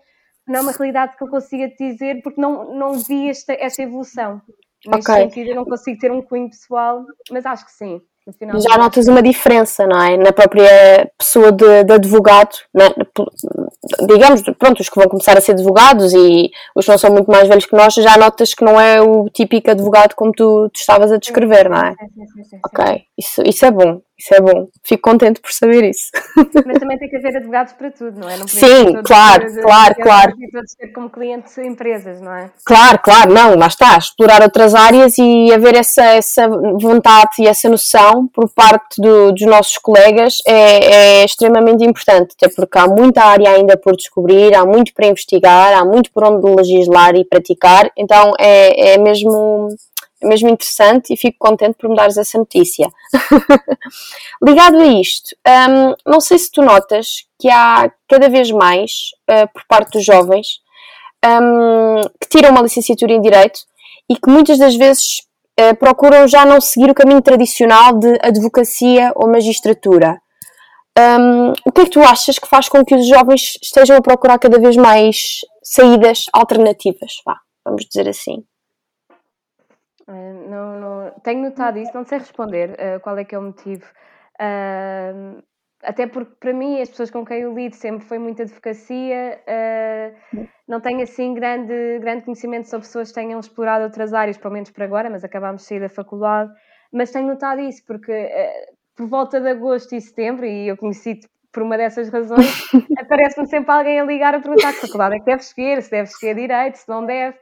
não 0.47 0.59
é 0.59 0.61
uma 0.61 0.71
realidade 0.71 1.17
que 1.17 1.23
eu 1.23 1.27
consiga 1.27 1.67
te 1.69 1.91
dizer 1.91 2.21
porque 2.21 2.39
não, 2.39 2.75
não 2.75 2.93
vi 2.93 3.29
esta, 3.29 3.53
esta 3.53 3.81
evolução. 3.81 4.41
Neste 4.85 5.11
okay. 5.11 5.23
sentido, 5.23 5.49
eu 5.49 5.55
não 5.55 5.65
consigo 5.65 5.99
ter 5.99 6.11
um 6.11 6.21
cunho 6.21 6.49
pessoal, 6.49 7.03
mas 7.31 7.45
acho 7.45 7.65
que 7.65 7.71
sim. 7.71 8.01
Já 8.67 8.77
notas 8.77 9.07
uma 9.07 9.21
diferença, 9.21 9.85
não 9.85 10.01
é? 10.01 10.17
Na 10.17 10.33
própria 10.33 11.11
pessoa 11.17 11.51
de, 11.51 11.83
de 11.83 11.93
advogado, 11.93 12.55
né? 12.73 12.89
Digamos, 14.07 14.41
pronto, 14.57 14.79
os 14.79 14.89
que 14.89 14.99
vão 14.99 15.07
começar 15.07 15.37
a 15.37 15.41
ser 15.41 15.53
advogados 15.53 16.13
e 16.13 16.51
os 16.75 16.85
que 16.85 16.91
não 16.91 16.97
são 16.97 17.11
muito 17.11 17.31
mais 17.31 17.47
velhos 17.47 17.65
que 17.65 17.75
nós, 17.75 17.93
já 17.93 18.17
notas 18.17 18.53
que 18.53 18.63
não 18.63 18.79
é 18.79 19.01
o 19.01 19.29
típico 19.29 19.71
advogado 19.71 20.15
como 20.15 20.31
tu, 20.31 20.69
tu 20.73 20.79
estavas 20.79 21.11
a 21.11 21.17
descrever, 21.17 21.69
não 21.69 21.77
é? 21.77 21.91
Sim, 21.91 22.27
sim, 22.27 22.43
sim, 22.43 22.59
ok, 22.65 23.01
isso, 23.17 23.41
isso 23.45 23.65
é 23.65 23.71
bom, 23.71 24.01
isso 24.17 24.33
é 24.33 24.39
bom. 24.39 24.67
Fico 24.83 25.09
contente 25.09 25.41
por 25.41 25.51
saber 25.51 25.83
isso. 25.89 26.09
Mas 26.65 26.79
também 26.79 26.97
tem 26.97 27.09
que 27.09 27.17
haver 27.17 27.35
advogados 27.35 27.73
para 27.73 27.91
tudo, 27.91 28.19
não 28.19 28.29
é? 28.29 28.37
Não 28.37 28.47
Sim, 28.47 28.93
claro, 29.03 29.45
claro, 29.61 29.95
claro. 29.95 30.33
E 30.39 30.49
todos 30.51 30.73
ter 30.73 30.87
como 30.87 31.09
clientes 31.09 31.57
empresas, 31.57 32.21
não 32.21 32.33
é? 32.33 32.49
Claro, 32.65 32.99
claro, 32.99 33.33
não, 33.33 33.55
lá 33.55 33.67
está, 33.67 33.97
explorar 33.97 34.41
outras 34.41 34.73
áreas 34.73 35.17
e 35.17 35.51
haver 35.53 35.75
essa, 35.75 36.03
essa 36.03 36.47
vontade 36.47 37.31
e 37.39 37.47
essa 37.47 37.67
noção 37.67 38.27
por 38.27 38.49
parte 38.49 39.01
do, 39.01 39.33
dos 39.33 39.45
nossos 39.45 39.77
colegas 39.77 40.37
é, 40.47 41.21
é 41.21 41.25
extremamente 41.25 41.83
importante, 41.83 42.35
até 42.37 42.53
porque 42.53 42.77
há 42.77 42.87
muita 42.87 43.23
área 43.23 43.49
ainda 43.49 43.77
por 43.77 43.95
descobrir, 43.95 44.55
há 44.55 44.65
muito 44.65 44.93
para 44.93 45.07
investigar, 45.07 45.77
há 45.77 45.83
muito 45.83 46.11
por 46.11 46.23
onde 46.23 46.49
legislar 46.49 47.15
e 47.15 47.25
praticar, 47.25 47.91
então 47.97 48.31
é, 48.39 48.93
é 48.93 48.97
mesmo 48.97 49.69
é 50.21 50.27
mesmo 50.27 50.49
interessante 50.49 51.13
e 51.13 51.17
fico 51.17 51.37
contente 51.39 51.75
por 51.77 51.89
me 51.89 51.95
dares 51.95 52.17
essa 52.17 52.37
notícia. 52.37 52.87
Ligado 54.41 54.77
a 54.77 54.85
isto, 54.85 55.35
um, 55.47 56.11
não 56.11 56.19
sei 56.19 56.37
se 56.37 56.51
tu 56.51 56.61
notas 56.61 57.25
que 57.39 57.49
há 57.49 57.91
cada 58.07 58.29
vez 58.29 58.49
mais, 58.51 58.91
uh, 59.29 59.47
por 59.53 59.63
parte 59.67 59.91
dos 59.91 60.05
jovens, 60.05 60.47
um, 61.25 62.01
que 62.19 62.29
tiram 62.29 62.51
uma 62.51 62.61
licenciatura 62.61 63.13
em 63.13 63.21
Direito 63.21 63.59
e 64.09 64.15
que 64.15 64.29
muitas 64.29 64.57
das 64.57 64.75
vezes 64.75 65.21
uh, 65.59 65.75
procuram 65.77 66.27
já 66.27 66.45
não 66.45 66.61
seguir 66.61 66.89
o 66.89 66.95
caminho 66.95 67.21
tradicional 67.21 67.97
de 67.97 68.17
advocacia 68.21 69.11
ou 69.15 69.29
magistratura. 69.29 70.19
Um, 70.97 71.51
o 71.65 71.71
que 71.73 71.81
é 71.81 71.83
que 71.83 71.91
tu 71.91 72.01
achas 72.01 72.39
que 72.39 72.47
faz 72.47 72.69
com 72.69 72.85
que 72.85 72.95
os 72.95 73.05
jovens 73.05 73.57
estejam 73.61 73.97
a 73.97 74.01
procurar 74.01 74.39
cada 74.39 74.57
vez 74.57 74.77
mais 74.77 75.41
saídas 75.61 76.25
alternativas? 76.31 77.15
Vá, 77.25 77.37
vamos 77.65 77.85
dizer 77.85 78.07
assim. 78.07 78.45
Uh, 80.07 80.49
não, 80.49 80.79
não, 80.79 81.11
tenho 81.23 81.41
notado 81.41 81.79
isso, 81.79 81.91
não 81.95 82.05
sei 82.05 82.19
responder 82.19 82.71
uh, 82.71 82.99
qual 83.01 83.17
é 83.17 83.25
que 83.25 83.33
é 83.33 83.39
o 83.39 83.41
motivo. 83.41 83.85
Uh, 84.39 85.43
até 85.83 86.07
porque 86.07 86.35
para 86.39 86.53
mim 86.53 86.81
as 86.81 86.89
pessoas 86.89 87.11
com 87.11 87.25
quem 87.25 87.41
eu 87.41 87.53
lido 87.53 87.75
sempre 87.75 88.05
foi 88.05 88.17
muita 88.17 88.41
advocacia, 88.41 89.39
não 90.67 90.81
tenho 90.81 91.03
assim 91.03 91.35
grande, 91.35 91.99
grande 91.99 92.23
conhecimento 92.23 92.67
sobre 92.67 92.87
pessoas 92.87 93.09
que 93.09 93.15
tenham 93.15 93.39
explorado 93.39 93.83
outras 93.83 94.11
áreas, 94.11 94.35
pelo 94.35 94.53
menos 94.53 94.71
por 94.71 94.81
agora, 94.81 95.11
mas 95.11 95.23
acabámos 95.23 95.61
de 95.61 95.67
sair 95.67 95.79
da 95.79 95.89
faculdade. 95.89 96.51
Mas 96.91 97.11
tenho 97.11 97.27
notado 97.27 97.61
isso, 97.61 97.85
porque 97.85 98.11
por 98.95 99.07
volta 99.07 99.39
de 99.39 99.49
agosto 99.49 99.93
e 99.93 100.01
setembro, 100.01 100.45
e 100.45 100.67
eu 100.67 100.77
conheci-te 100.77 101.29
por 101.51 101.61
uma 101.61 101.77
dessas 101.77 102.09
razões, 102.09 102.67
aparece-me 102.99 103.47
sempre 103.47 103.71
alguém 103.71 103.99
a 103.99 104.03
ligar 104.03 104.33
a 104.33 104.39
perguntar 104.39 104.73
que 104.73 104.81
faculdade 104.81 105.15
é 105.15 105.19
que 105.19 105.25
deve 105.25 105.43
seguir, 105.43 105.81
se 105.83 105.91
deve 105.91 106.07
seguir 106.07 106.35
direito, 106.35 106.75
se 106.75 106.89
não 106.89 107.05
deve. 107.05 107.37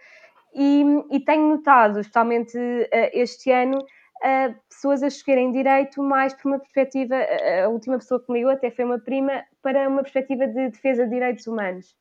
E, 0.55 0.83
e 1.11 1.19
tenho 1.19 1.47
notado, 1.49 1.99
especialmente 1.99 2.57
uh, 2.57 3.09
este 3.13 3.51
ano, 3.51 3.79
uh, 3.79 4.55
pessoas 4.69 5.01
a 5.01 5.07
escolherem 5.07 5.51
direito 5.51 6.01
mais 6.01 6.33
por 6.33 6.49
uma 6.49 6.59
perspectiva, 6.59 7.15
uh, 7.15 7.65
a 7.65 7.69
última 7.69 7.97
pessoa 7.97 8.23
que 8.23 8.31
me 8.31 8.39
ligou 8.39 8.51
até 8.53 8.69
foi 8.69 8.85
uma 8.85 8.99
prima, 8.99 9.43
para 9.61 9.87
uma 9.87 10.01
perspectiva 10.01 10.47
de 10.47 10.69
defesa 10.69 11.05
de 11.05 11.11
direitos 11.11 11.47
humanos. 11.47 11.95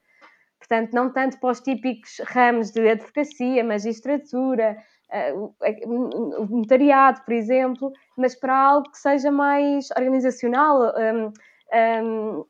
Portanto, 0.59 0.93
não 0.93 1.13
tanto 1.13 1.41
para 1.41 1.51
os 1.51 1.61
típicos 1.61 2.21
ramos 2.29 2.71
de 2.71 2.89
advocacia, 2.89 3.65
magistratura, 3.65 4.77
notariado, 6.49 7.21
por 7.25 7.35
exemplo, 7.35 7.93
mas 8.17 8.35
para 8.35 8.57
algo 8.57 8.91
que 8.91 8.97
seja 8.97 9.31
mais 9.31 9.91
organizacional, 9.91 10.95
um, 10.97 11.33
um, 12.05 12.45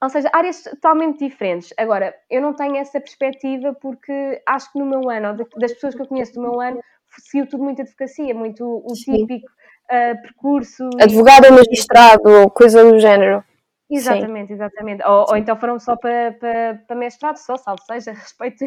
ou 0.00 0.08
seja, 0.08 0.30
áreas 0.32 0.62
totalmente 0.62 1.18
diferentes. 1.18 1.72
Agora, 1.76 2.14
eu 2.30 2.40
não 2.40 2.54
tenho 2.54 2.76
essa 2.76 3.00
perspectiva 3.00 3.74
porque 3.74 4.40
acho 4.46 4.72
que 4.72 4.78
no 4.78 4.86
meu 4.86 5.10
ano, 5.10 5.36
das 5.56 5.72
pessoas 5.72 5.94
que 5.94 6.02
eu 6.02 6.06
conheço 6.06 6.34
do 6.34 6.42
meu 6.42 6.60
ano, 6.60 6.80
seguiu 7.18 7.48
tudo 7.48 7.64
muito 7.64 7.82
advocacia, 7.82 8.34
muito 8.34 8.64
o 8.64 8.92
típico 8.94 9.48
uh, 9.90 10.22
percurso. 10.22 10.88
Advogado 11.00 11.46
ou 11.46 11.52
magistrado, 11.52 12.50
coisa 12.50 12.84
do 12.84 12.98
género. 12.98 13.42
Exatamente, 13.90 14.48
Sim. 14.48 14.54
exatamente. 14.54 15.02
Ou, 15.04 15.26
ou, 15.30 15.36
então 15.36 15.56
foram 15.56 15.78
só 15.78 15.96
para, 15.96 16.32
para, 16.32 16.74
para 16.86 16.96
mestrado, 16.96 17.36
só, 17.36 17.56
salvo 17.56 17.82
seja, 17.86 18.12
respeito 18.12 18.66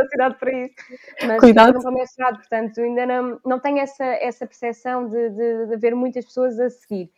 capacidade 0.00 0.38
para 0.38 0.52
isso. 0.52 0.74
Mas 1.26 1.40
Cuidado. 1.40 1.66
foram 1.68 1.82
para 1.82 1.92
mestrado, 1.92 2.36
portanto, 2.36 2.80
ainda 2.80 3.06
não, 3.06 3.40
não 3.44 3.58
tenho 3.58 3.78
essa, 3.78 4.04
essa 4.04 4.46
percepção 4.46 5.08
de, 5.08 5.30
de, 5.30 5.66
de 5.66 5.74
haver 5.74 5.94
muitas 5.94 6.24
pessoas 6.24 6.58
a 6.60 6.68
seguir. 6.68 7.10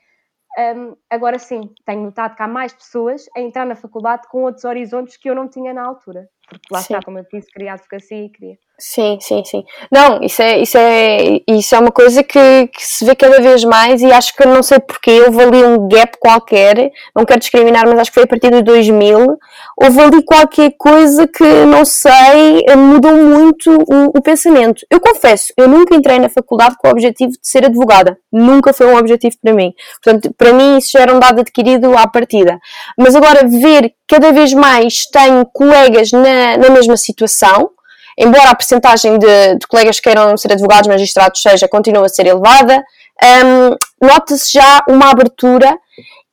Um, 0.59 0.97
agora 1.09 1.39
sim, 1.39 1.75
tenho 1.85 2.03
notado 2.03 2.37
que 2.37 2.43
há 2.43 2.49
mais 2.49 2.75
pessoas 2.75 3.27
a 3.35 3.41
entrar 3.41 3.65
na 3.65 3.75
faculdade 3.75 4.29
com 4.29 4.43
outros 4.43 4.65
horizontes 4.65 5.17
que 5.17 5.29
eu 5.31 5.35
não 5.35 5.49
tinha 5.49 5.73
na 5.73 5.83
altura. 5.83 6.29
Porque 6.49 6.67
lá 6.71 6.81
sim. 6.81 6.95
está, 6.95 7.05
como 7.05 7.19
eu 7.19 7.25
disse, 7.33 7.51
queria 7.53 7.73
advocacia 7.73 8.25
e 8.25 8.29
queria. 8.29 8.57
Sim, 8.85 9.19
sim, 9.21 9.45
sim. 9.45 9.65
Não, 9.93 10.21
isso 10.23 10.43
é, 10.43 10.59
isso 10.59 10.77
é, 10.77 11.41
isso 11.47 11.73
é 11.73 11.79
uma 11.79 11.93
coisa 11.93 12.21
que, 12.25 12.67
que 12.67 12.85
se 12.85 13.05
vê 13.05 13.15
cada 13.15 13.41
vez 13.41 13.63
mais 13.63 14.03
e 14.03 14.11
acho 14.11 14.35
que 14.35 14.45
não 14.45 14.61
sei 14.61 14.81
porquê, 14.81 15.21
houve 15.21 15.41
ali 15.41 15.63
um 15.63 15.87
gap 15.87 16.19
qualquer, 16.19 16.91
não 17.15 17.25
quero 17.25 17.39
discriminar, 17.39 17.87
mas 17.87 18.01
acho 18.01 18.11
que 18.11 18.15
foi 18.15 18.25
a 18.25 18.27
partir 18.27 18.51
de 18.51 18.61
2000, 18.61 19.39
houve 19.81 20.01
ali 20.01 20.25
qualquer 20.25 20.73
coisa 20.77 21.29
que, 21.29 21.45
não 21.65 21.85
sei, 21.85 22.65
mudou 22.77 23.15
muito 23.15 23.71
o, 23.71 24.19
o 24.19 24.21
pensamento. 24.21 24.85
Eu 24.91 24.99
confesso, 24.99 25.53
eu 25.57 25.69
nunca 25.69 25.95
entrei 25.95 26.19
na 26.19 26.29
faculdade 26.29 26.75
com 26.77 26.89
o 26.89 26.91
objetivo 26.91 27.33
de 27.33 27.39
ser 27.41 27.65
advogada. 27.65 28.19
Nunca 28.33 28.73
foi 28.73 28.87
um 28.87 28.97
objetivo 28.97 29.37
para 29.41 29.53
mim. 29.53 29.73
Portanto, 30.03 30.35
para 30.37 30.53
mim 30.53 30.79
isso 30.79 30.91
já 30.93 31.03
era 31.03 31.15
um 31.15 31.21
dado 31.21 31.41
adquirido 31.41 31.97
à 31.97 32.09
partida. 32.09 32.59
Mas 32.99 33.15
agora 33.15 33.47
ver 33.47 33.95
cada 34.09 34.33
vez 34.33 34.53
mais 34.53 35.07
tenho 35.07 35.47
colegas 35.47 36.11
na, 36.13 36.32
na 36.59 36.71
mesma 36.71 36.97
situação, 36.97 37.71
embora 38.19 38.51
a 38.51 38.55
percentagem 38.55 39.19
de, 39.19 39.57
de, 39.57 39.67
colegas 39.67 39.97
que 39.97 40.03
queiram 40.03 40.37
ser 40.37 40.53
advogados, 40.53 40.89
magistrados, 40.89 41.41
seja, 41.41 41.69
continua 41.69 42.07
a 42.07 42.09
ser 42.09 42.27
elevada, 42.27 42.83
um, 43.23 44.07
nota-se 44.07 44.53
já 44.53 44.83
uma 44.89 45.11
abertura 45.11 45.79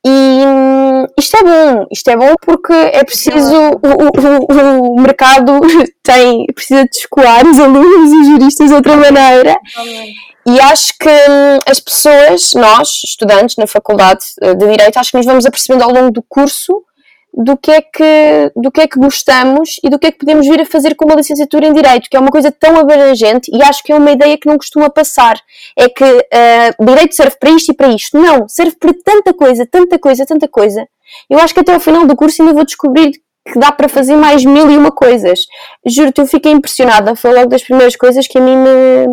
e 0.04 0.08
hum, 0.08 1.06
isto 1.18 1.36
é 1.36 1.42
bom, 1.42 1.86
isto 1.90 2.10
é 2.10 2.16
bom 2.16 2.34
porque 2.40 2.72
é 2.72 3.04
preciso, 3.04 3.54
o, 3.54 4.48
o, 4.48 4.94
o 4.94 5.00
mercado 5.00 5.60
tem, 6.02 6.46
precisa 6.54 6.84
de 6.84 6.96
escoar 6.96 7.46
os 7.46 7.60
alunos 7.60 8.10
e 8.10 8.24
juristas 8.32 8.68
de 8.68 8.74
outra 8.74 8.96
maneira. 8.96 9.58
E 10.46 10.58
acho 10.58 10.94
que 10.98 11.08
hum, 11.08 11.58
as 11.66 11.78
pessoas, 11.80 12.50
nós, 12.54 13.02
estudantes 13.04 13.56
na 13.56 13.66
Faculdade 13.66 14.24
de 14.40 14.54
Direito, 14.54 14.98
acho 14.98 15.10
que 15.10 15.18
nos 15.18 15.26
vamos 15.26 15.44
apercebendo 15.44 15.84
ao 15.84 15.92
longo 15.92 16.10
do 16.10 16.24
curso 16.26 16.82
do 17.32 17.56
que 17.56 17.70
é 17.70 17.80
que, 17.80 18.52
do 18.56 18.70
que, 18.70 18.80
é 18.80 18.88
que 18.88 18.98
gostamos 18.98 19.76
e 19.84 19.88
do 19.88 19.98
que 19.98 20.08
é 20.08 20.10
que 20.10 20.18
podemos 20.18 20.46
vir 20.46 20.60
a 20.60 20.66
fazer 20.66 20.94
com 20.94 21.04
uma 21.04 21.14
licenciatura 21.14 21.66
em 21.66 21.72
Direito, 21.72 22.08
que 22.10 22.16
é 22.16 22.20
uma 22.20 22.30
coisa 22.30 22.50
tão 22.50 22.78
abrangente 22.78 23.50
e 23.54 23.62
acho 23.62 23.82
que 23.82 23.92
é 23.92 23.94
uma 23.94 24.10
ideia 24.10 24.36
que 24.36 24.48
não 24.48 24.56
costuma 24.56 24.90
passar. 24.90 25.40
É 25.76 25.88
que 25.88 26.04
uh, 26.04 26.84
Direito 26.84 27.14
serve 27.14 27.36
para 27.38 27.50
isto 27.50 27.70
e 27.70 27.74
para 27.74 27.88
isto. 27.88 28.18
Não, 28.18 28.48
serve 28.48 28.76
para 28.78 28.92
tanta 29.04 29.32
coisa, 29.32 29.66
tanta 29.66 29.98
coisa, 29.98 30.26
tanta 30.26 30.48
coisa. 30.48 30.86
Eu 31.28 31.38
acho 31.38 31.54
que 31.54 31.60
até 31.60 31.72
ao 31.72 31.80
final 31.80 32.06
do 32.06 32.16
curso 32.16 32.42
ainda 32.42 32.54
vou 32.54 32.64
descobrir 32.64 33.12
que 33.46 33.58
dá 33.58 33.72
para 33.72 33.88
fazer 33.88 34.16
mais 34.16 34.44
mil 34.44 34.70
e 34.70 34.76
uma 34.76 34.90
coisas. 34.90 35.40
Juro-te, 35.86 36.20
eu 36.20 36.26
fiquei 36.26 36.52
impressionada. 36.52 37.16
Foi 37.16 37.32
logo 37.32 37.48
das 37.48 37.62
primeiras 37.62 37.96
coisas 37.96 38.26
que 38.26 38.38
a 38.38 38.40
mim 38.40 38.56
me, 38.56 39.06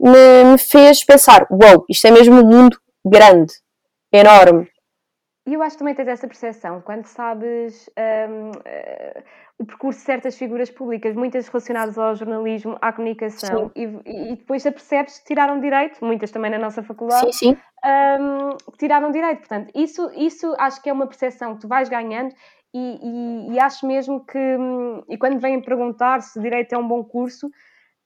me, 0.00 0.52
me 0.52 0.58
fez 0.58 1.04
pensar: 1.04 1.46
uau, 1.50 1.76
wow, 1.76 1.84
isto 1.88 2.06
é 2.06 2.10
mesmo 2.10 2.40
um 2.40 2.46
mundo 2.46 2.78
grande, 3.04 3.52
enorme. 4.12 4.68
E 5.50 5.54
eu 5.54 5.62
acho 5.62 5.74
que 5.74 5.80
também 5.80 5.96
tens 5.96 6.06
essa 6.06 6.28
percepção 6.28 6.80
quando 6.80 7.06
sabes 7.06 7.90
um, 7.98 8.50
uh, 8.50 8.62
eh, 8.64 9.24
o 9.58 9.66
percurso 9.66 9.98
de 9.98 10.06
certas 10.06 10.38
figuras 10.38 10.70
públicas, 10.70 11.16
muitas 11.16 11.48
relacionadas 11.48 11.98
ao 11.98 12.14
jornalismo, 12.14 12.78
à 12.80 12.92
comunicação, 12.92 13.68
e, 13.74 13.82
e, 13.82 14.36
depois 14.36 14.64
apercebes 14.64 15.18
que 15.18 15.24
tiraram 15.24 15.58
direito, 15.58 16.04
muitas 16.04 16.30
também 16.30 16.52
na 16.52 16.58
nossa 16.58 16.84
faculdade, 16.84 17.34
sim, 17.34 17.56
sim. 17.56 17.58
Um, 17.84 18.56
que 18.70 18.78
tiraram 18.78 19.10
direito. 19.10 19.38
Portanto, 19.38 19.72
isso, 19.74 20.08
isso 20.14 20.54
acho 20.56 20.80
que 20.80 20.88
é 20.88 20.92
uma 20.92 21.08
percepção 21.08 21.56
que 21.56 21.62
tu 21.62 21.66
vais 21.66 21.88
ganhando 21.88 22.32
e, 22.72 23.48
e, 23.50 23.54
e 23.54 23.58
acho 23.58 23.84
mesmo 23.88 24.24
que, 24.24 24.38
hum, 24.38 25.02
e 25.08 25.18
quando 25.18 25.40
vêm 25.40 25.60
perguntar 25.60 26.22
se 26.22 26.40
direito 26.40 26.76
é 26.76 26.78
um 26.78 26.86
bom 26.86 27.02
curso, 27.02 27.50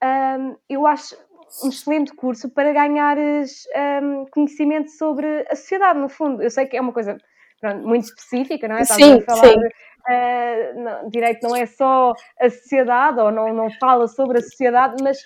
um, 0.03 0.55
eu 0.67 0.87
acho 0.87 1.15
um 1.63 1.69
excelente 1.69 2.11
curso 2.15 2.49
para 2.49 2.73
ganhares 2.73 3.65
um, 4.01 4.25
conhecimento 4.31 4.89
sobre 4.89 5.45
a 5.47 5.55
sociedade, 5.55 5.99
no 5.99 6.09
fundo. 6.09 6.41
Eu 6.41 6.49
sei 6.49 6.65
que 6.65 6.75
é 6.75 6.81
uma 6.81 6.91
coisa 6.91 7.17
pronto, 7.59 7.87
muito 7.87 8.05
específica, 8.05 8.67
não 8.67 8.77
é? 8.77 8.81
Estás 8.81 9.01
sim, 9.01 9.19
a 9.19 9.21
falar, 9.21 9.47
sim. 9.47 9.55
Uh, 10.07 10.83
não, 10.83 11.09
direito 11.09 11.47
não 11.47 11.55
é 11.55 11.65
só 11.65 12.13
a 12.39 12.49
sociedade, 12.49 13.19
ou 13.19 13.31
não, 13.31 13.53
não 13.53 13.71
fala 13.79 14.07
sobre 14.07 14.39
a 14.39 14.41
sociedade, 14.41 14.95
mas. 15.03 15.17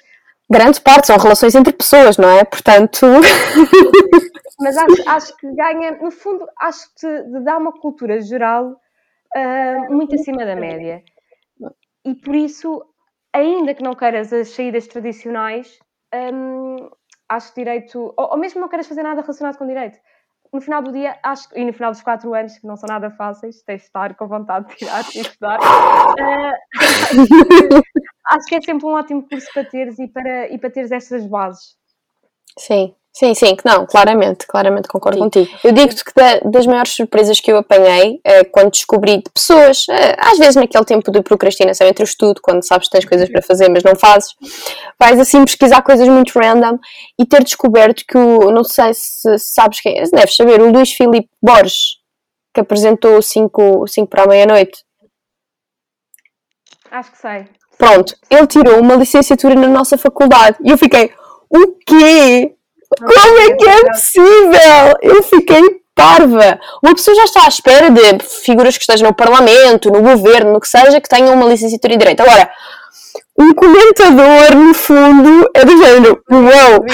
Grande 0.50 0.82
parte 0.82 1.08
são 1.08 1.18
relações 1.18 1.54
entre 1.54 1.74
pessoas, 1.74 2.18
não 2.18 2.30
é? 2.30 2.44
Portanto. 2.44 3.06
mas 4.60 4.78
acho, 4.78 5.10
acho 5.10 5.38
que 5.38 5.54
ganha, 5.54 5.92
no 6.02 6.10
fundo, 6.10 6.48
acho 6.60 6.88
que 6.96 7.08
te 7.08 7.40
dá 7.44 7.58
uma 7.58 7.72
cultura 7.72 8.20
geral 8.22 8.80
uh, 9.36 9.94
muito 9.94 10.16
acima 10.16 10.46
da 10.46 10.56
média. 10.56 11.04
E 12.06 12.16
por 12.16 12.36
isso, 12.36 12.84
ainda 13.34 13.74
que 13.74 13.84
não 13.84 13.94
queiras 13.94 14.32
as 14.34 14.50
saídas 14.50 14.88
tradicionais, 14.88 15.78
um, 16.34 16.90
acho 17.28 17.54
que 17.54 17.62
direito, 17.62 18.14
ou, 18.18 18.32
ou 18.32 18.38
mesmo 18.38 18.62
não 18.62 18.70
queiras 18.70 18.88
fazer 18.88 19.04
nada 19.04 19.22
relacionado 19.22 19.58
com 19.58 19.68
direito, 19.68 20.00
no 20.52 20.62
final 20.62 20.82
do 20.82 20.92
dia, 20.92 21.18
acho 21.24 21.48
e 21.56 21.64
no 21.64 21.74
final 21.74 21.92
dos 21.92 22.02
quatro 22.02 22.34
anos, 22.34 22.58
que 22.58 22.66
não 22.66 22.76
são 22.76 22.88
nada 22.88 23.12
fáceis, 23.12 23.62
tens 23.62 23.82
de 23.82 23.88
estar 23.88 24.16
com 24.16 24.28
vontade 24.28 24.68
de 24.68 24.76
tirar 24.76 25.04
e 25.16 25.20
estudar, 25.20 25.60
uh, 25.60 26.54
acho 28.32 28.48
que 28.48 28.56
é 28.56 28.62
sempre 28.62 28.86
um 28.86 28.94
ótimo 28.94 29.28
curso 29.28 29.48
para 29.54 29.66
teres 29.66 30.00
e 30.00 30.08
para, 30.08 30.52
e 30.52 30.58
para 30.58 30.70
teres 30.70 30.92
estas 30.92 31.26
bases. 31.26 31.78
Sim, 32.58 32.96
Sim, 33.12 33.34
sim, 33.34 33.58
não, 33.66 33.86
claramente, 33.86 34.46
claramente 34.48 34.88
concordo 34.88 35.18
sim. 35.18 35.24
contigo. 35.24 35.50
Eu 35.64 35.72
digo-te 35.72 36.06
que 36.06 36.14
da, 36.16 36.40
das 36.40 36.66
maiores 36.66 36.94
surpresas 36.94 37.40
que 37.40 37.52
eu 37.52 37.58
apanhei 37.58 38.22
é 38.24 38.44
quando 38.44 38.72
descobri 38.72 39.18
de 39.18 39.30
pessoas, 39.34 39.86
é, 39.90 40.16
às 40.20 40.38
vezes 40.38 40.56
naquele 40.56 40.86
tempo 40.86 41.12
de 41.12 41.22
procrastinação 41.22 41.88
entre 41.88 42.04
o 42.04 42.06
estudo, 42.06 42.40
quando 42.42 42.64
sabes 42.64 42.88
que 42.88 42.92
tens 42.92 43.06
coisas 43.06 43.28
para 43.28 43.42
fazer 43.42 43.68
mas 43.68 43.84
não 43.84 43.96
fazes, 43.96 44.36
vais 44.98 45.20
assim 45.20 45.44
pesquisar 45.44 45.82
coisas 45.82 46.08
muito 46.08 46.38
random 46.40 46.78
e 47.20 47.26
ter 47.26 47.44
descoberto 47.44 48.04
que 48.08 48.18
o, 48.18 48.52
não 48.52 48.64
sei 48.64 48.94
se 48.94 49.38
sabes 49.40 49.82
quem 49.82 49.98
é, 49.98 50.04
deves 50.04 50.36
saber, 50.36 50.62
o 50.62 50.72
Luís 50.72 50.92
Filipe 50.92 51.30
Borges, 51.42 51.98
que 52.54 52.62
apresentou 52.62 53.22
5 53.22 53.88
para 54.10 54.24
a 54.24 54.28
meia-noite. 54.28 54.84
Acho 56.92 57.12
que 57.12 57.18
sei. 57.18 57.48
Pronto, 57.78 58.16
ele 58.30 58.46
tirou 58.46 58.80
uma 58.80 58.96
licenciatura 58.96 59.56
na 59.56 59.68
nossa 59.68 59.98
faculdade 59.98 60.58
e 60.64 60.70
eu 60.70 60.78
fiquei, 60.78 61.12
o 61.50 61.74
quê? 61.86 62.56
Como 62.98 63.40
é 63.40 63.56
que 63.56 63.70
é 63.70 63.82
possível? 63.86 64.98
Eu 65.02 65.24
fiquei 65.24 65.62
parva. 65.94 66.60
Uma 66.82 66.96
pessoa 66.96 67.16
já 67.16 67.26
está 67.26 67.46
à 67.46 67.48
espera 67.48 67.90
de 67.92 68.24
figuras 68.24 68.78
que 68.78 68.84
estejam 68.84 69.10
no 69.10 69.16
Parlamento, 69.16 69.92
no 69.92 70.02
governo, 70.02 70.54
no 70.54 70.60
que 70.60 70.68
seja, 70.68 71.02
que 71.02 71.10
tenham 71.10 71.34
uma 71.34 71.46
licenciatura 71.46 71.94
em 71.94 71.98
Direito. 71.98 72.22
Agora, 72.22 72.50
um 73.38 73.54
comentador, 73.54 74.56
no 74.56 74.74
fundo, 74.74 75.50
é 75.54 75.66
do 75.66 75.78
género: 75.78 76.22
Uau! 76.32 76.86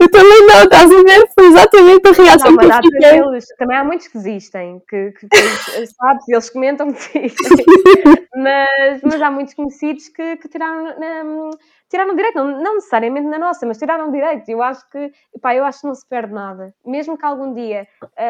Eu 0.00 0.10
também 0.10 0.46
não, 0.46 0.62
estás 0.64 0.90
a 0.90 1.02
ver? 1.02 1.28
Foi 1.34 1.46
exatamente 1.46 2.08
a 2.08 2.12
reação 2.12 2.52
não, 2.52 2.58
que 2.58 2.66
eu 2.66 2.82
fiquei. 2.82 3.20
Deles, 3.20 3.46
também 3.58 3.76
há 3.76 3.84
muitos 3.84 4.08
que 4.08 4.18
desistem, 4.18 4.82
que, 4.88 5.12
que, 5.12 5.28
que 5.28 5.86
sabes, 5.86 6.28
eles 6.28 6.50
comentam 6.50 6.92
que 6.92 7.26
mas, 8.36 9.02
mas 9.02 9.22
há 9.22 9.30
muitos 9.30 9.54
conhecidos 9.54 10.08
que, 10.08 10.36
que 10.36 10.48
tiraram, 10.48 10.96
um, 10.98 11.50
tiraram 11.88 12.16
direito, 12.16 12.36
não, 12.36 12.62
não, 12.62 12.74
necessariamente 12.74 13.28
na 13.28 13.38
nossa, 13.38 13.66
mas 13.66 13.78
tiraram 13.78 14.10
direito. 14.10 14.48
Eu 14.48 14.62
acho 14.62 14.88
que, 14.90 15.12
pá, 15.40 15.54
eu 15.54 15.64
acho 15.64 15.82
que 15.82 15.86
não 15.86 15.94
se 15.94 16.06
perde 16.08 16.32
nada. 16.32 16.74
Mesmo 16.84 17.18
que 17.18 17.26
algum 17.26 17.52
dia 17.54 17.86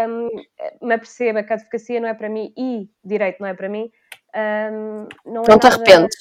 um, 0.09 0.29
me 0.87 0.95
aperceba 0.95 1.43
que 1.43 1.53
a 1.53 1.57
advocacia 1.57 2.01
não 2.01 2.09
é 2.09 2.15
para 2.15 2.29
mim 2.29 2.53
e 2.57 2.89
direito 3.05 3.41
não 3.41 3.49
é 3.49 3.55
para 3.55 3.69
mim, 3.69 3.91
um, 4.35 5.07
não, 5.25 5.43
é 5.43 5.49
não 5.49 5.59
te 5.59 5.67
arrependes? 5.67 6.17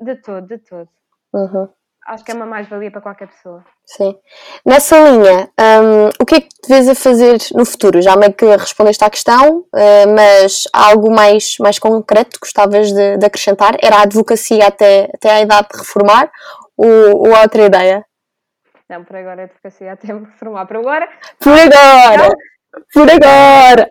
De 0.00 0.16
todo, 0.16 0.46
de 0.46 0.58
todo. 0.58 0.88
Uhum 1.32 1.68
acho 2.06 2.24
que 2.24 2.30
é 2.30 2.34
uma 2.34 2.46
mais-valia 2.46 2.90
para 2.90 3.00
qualquer 3.00 3.28
pessoa. 3.28 3.64
Sim. 3.84 4.16
Nessa 4.64 4.98
linha, 4.98 5.50
um, 5.58 6.08
o 6.20 6.24
que 6.24 6.36
é 6.36 6.40
que 6.40 6.48
te 6.48 6.68
vês 6.68 6.88
a 6.88 6.94
fazer 6.94 7.38
no 7.54 7.64
futuro? 7.64 8.00
Já 8.00 8.16
meio 8.16 8.32
que 8.32 8.44
respondeste 8.44 9.04
à 9.04 9.10
questão, 9.10 9.58
uh, 9.58 10.14
mas 10.14 10.62
há 10.72 10.90
algo 10.90 11.10
mais, 11.10 11.56
mais 11.60 11.78
concreto 11.78 12.40
que 12.40 12.46
gostavas 12.46 12.92
de, 12.92 13.18
de, 13.18 13.26
acrescentar? 13.26 13.76
Era 13.82 13.96
a 13.96 14.02
advocacia 14.02 14.66
até, 14.66 15.08
até 15.14 15.30
a 15.30 15.40
idade 15.42 15.68
de 15.72 15.78
reformar 15.78 16.30
ou, 16.76 17.28
ou 17.28 17.36
outra 17.36 17.64
ideia? 17.64 18.04
Não, 18.88 19.04
por 19.04 19.16
agora 19.16 19.42
a 19.42 19.44
advocacia 19.44 19.92
até 19.92 20.12
me 20.12 20.26
reformar. 20.26 20.66
Por 20.66 20.76
agora. 20.76 21.08
Por 21.40 21.52
agora! 21.52 22.30
Por 22.92 23.10
agora! 23.10 23.90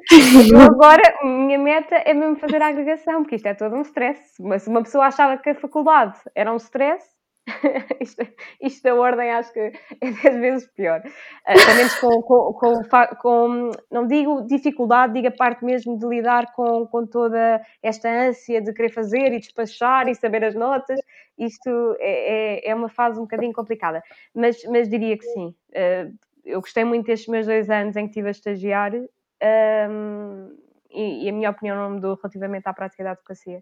agora, 0.64 1.18
minha 1.24 1.58
meta 1.58 1.96
é 1.96 2.14
mesmo 2.14 2.36
fazer 2.36 2.62
a 2.62 2.68
agregação, 2.68 3.24
porque 3.24 3.36
isto 3.36 3.48
é 3.48 3.54
todo 3.54 3.76
um 3.76 3.82
stress. 3.82 4.22
Mas 4.40 4.64
se 4.64 4.70
uma 4.70 4.84
pessoa 4.84 5.08
achava 5.08 5.38
que 5.38 5.50
a 5.50 5.56
faculdade 5.56 6.16
era 6.36 6.54
um 6.54 6.58
stress, 6.58 7.04
isto, 8.02 8.28
isto 8.60 8.84
da 8.84 8.96
ordem 8.96 9.32
acho 9.32 9.54
que 9.54 9.60
é 9.60 9.72
10 10.24 10.40
vezes 10.40 10.68
pior. 10.74 11.02
Uh, 11.02 11.66
pelo 11.66 11.78
menos 11.78 11.96
com, 12.00 12.22
com, 12.22 12.54
com, 12.54 12.84
com, 13.22 13.72
não 13.92 14.08
digo 14.08 14.42
dificuldade, 14.48 15.14
digo 15.14 15.28
a 15.28 15.32
parte 15.32 15.64
mesmo 15.64 15.98
de 15.98 16.08
lidar 16.08 16.54
com, 16.54 16.88
com 16.88 17.06
toda 17.06 17.62
esta 17.84 18.10
ânsia 18.10 18.62
de 18.62 18.74
querer 18.74 18.90
fazer 18.90 19.32
e 19.34 19.40
despachar 19.40 20.08
e 20.08 20.16
saber 20.16 20.44
as 20.44 20.56
notas. 20.56 21.00
Isto 21.38 21.96
é, 22.00 22.68
é, 22.68 22.70
é 22.70 22.76
uma 22.76 22.90
fase 22.90 23.20
um 23.20 23.24
bocadinho 23.24 23.54
complicada. 23.54 24.02
Mas, 24.34 24.64
mas 24.66 24.90
diria 24.90 25.18
que 25.18 25.26
sim. 25.26 25.54
Uh, 25.70 26.14
eu 26.46 26.62
gostei 26.62 26.84
muito 26.84 27.08
destes 27.08 27.28
meus 27.28 27.46
dois 27.46 27.70
anos 27.70 27.96
em 27.96 28.04
que 28.04 28.12
estive 28.12 28.28
a 28.28 28.32
estagiar. 28.32 28.92
Um, 28.94 30.56
e, 30.92 31.26
e, 31.26 31.30
a 31.30 31.34
minha 31.34 31.50
opinião 31.50 31.76
não 31.76 31.92
mudou 31.96 32.16
relativamente 32.16 32.68
à 32.68 32.74
prática 32.74 33.04
da 33.04 33.12
advocacia. 33.12 33.62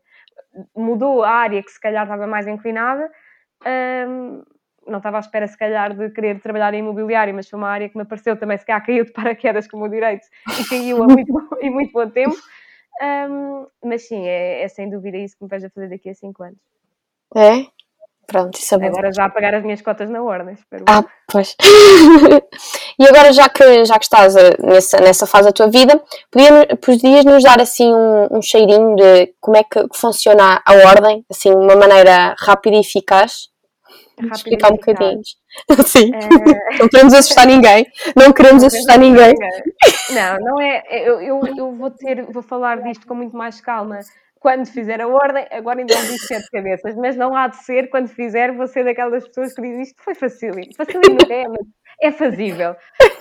Mudou 0.75 1.23
a 1.23 1.31
área 1.31 1.63
que 1.63 1.71
se 1.71 1.79
calhar 1.79 2.03
estava 2.03 2.27
mais 2.27 2.45
inclinada, 2.45 3.09
um, 3.65 4.43
não 4.87 4.97
estava 4.97 5.17
à 5.17 5.19
espera, 5.19 5.47
se 5.47 5.57
calhar, 5.57 5.95
de 5.95 6.09
querer 6.09 6.39
trabalhar 6.41 6.73
em 6.73 6.79
imobiliário, 6.79 7.33
mas 7.33 7.49
foi 7.49 7.57
uma 7.57 7.69
área 7.69 7.89
que 7.89 7.95
me 7.95 8.03
apareceu 8.03 8.37
também, 8.37 8.57
se 8.57 8.65
calhar 8.65 8.85
caiu 8.85 9.05
de 9.05 9.11
paraquedas 9.13 9.67
como 9.67 9.85
o 9.85 9.89
direito 9.89 10.25
e 10.59 10.67
caiu 10.67 11.03
a 11.03 11.07
muito, 11.07 11.57
em 11.61 11.69
muito 11.69 11.91
bom 11.91 12.09
tempo. 12.09 12.35
Um, 13.01 13.65
mas 13.83 14.07
sim, 14.07 14.27
é, 14.27 14.63
é, 14.63 14.67
sem 14.67 14.89
dúvida 14.89 15.17
isso 15.17 15.35
que 15.37 15.43
me 15.43 15.49
vejo 15.49 15.65
a 15.65 15.69
fazer 15.69 15.89
daqui 15.89 16.09
a 16.09 16.13
5 16.13 16.43
anos. 16.43 16.59
É? 17.35 17.65
Pronto, 18.27 18.57
isso 18.57 18.75
é 18.75 18.77
bom. 18.77 18.85
Agora 18.85 19.11
já 19.11 19.25
a 19.25 19.29
pagar 19.29 19.53
as 19.55 19.63
minhas 19.63 19.81
cotas 19.81 20.09
na 20.09 20.21
ordem, 20.23 20.53
espero. 20.53 20.85
Ah, 20.87 21.03
pois. 21.27 21.55
e 22.97 23.05
agora, 23.05 23.33
já 23.33 23.49
que, 23.49 23.83
já 23.83 23.97
que 23.97 24.05
estás 24.05 24.35
eh, 24.35 24.55
nessa, 24.59 24.97
nessa 25.01 25.27
fase 25.27 25.45
da 25.45 25.51
tua 25.51 25.69
vida, 25.69 26.01
podias 26.81 27.25
nos 27.25 27.43
dar 27.43 27.59
assim 27.59 27.93
um, 27.93 28.37
um 28.37 28.41
cheirinho 28.41 28.95
de 28.95 29.33
como 29.41 29.57
é 29.57 29.63
que 29.63 29.87
funciona 29.93 30.61
a 30.65 30.73
ordem, 30.89 31.25
assim, 31.29 31.49
de 31.49 31.55
uma 31.55 31.75
maneira 31.75 32.33
rápida 32.39 32.77
e 32.77 32.79
eficaz? 32.79 33.49
Explicar 34.31 34.71
um 34.71 34.75
bocadinho. 34.75 35.21
Sim. 35.85 36.11
É... 36.13 36.77
Não 36.79 36.87
queremos 36.89 37.13
assustar 37.13 37.47
ninguém. 37.47 37.85
Não 38.15 38.31
queremos 38.31 38.63
assustar 38.63 38.99
ninguém. 38.99 39.33
Não, 40.11 40.37
não 40.39 40.61
é. 40.61 40.83
Eu, 40.89 41.21
eu, 41.21 41.41
eu 41.57 41.75
vou 41.75 41.91
ter, 41.91 42.23
vou 42.25 42.43
falar 42.43 42.81
disto 42.81 43.07
com 43.07 43.15
muito 43.15 43.35
mais 43.35 43.59
calma 43.61 43.99
quando 44.43 44.65
fizer 44.67 44.99
a 44.99 45.07
ordem, 45.07 45.47
agora 45.51 45.79
ainda 45.79 45.95
não 45.95 46.01
disse 46.01 46.27
sete 46.27 46.51
cabeças, 46.51 46.93
mas 46.97 47.15
não 47.15 47.33
há 47.33 47.47
de 47.47 47.63
ser, 47.63 47.89
quando 47.89 48.09
fizer, 48.09 48.51
vou 48.51 48.67
ser 48.67 48.83
daquelas 48.83 49.25
pessoas 49.25 49.53
que 49.53 49.61
dizem 49.61 49.83
isto 49.83 50.03
foi 50.03 50.13
facílimo. 50.13 50.75
Facílimo 50.75 51.15
não 51.15 51.33
é, 51.33 51.47
mas 51.47 51.65
é 52.01 52.11
fazível. 52.11 52.75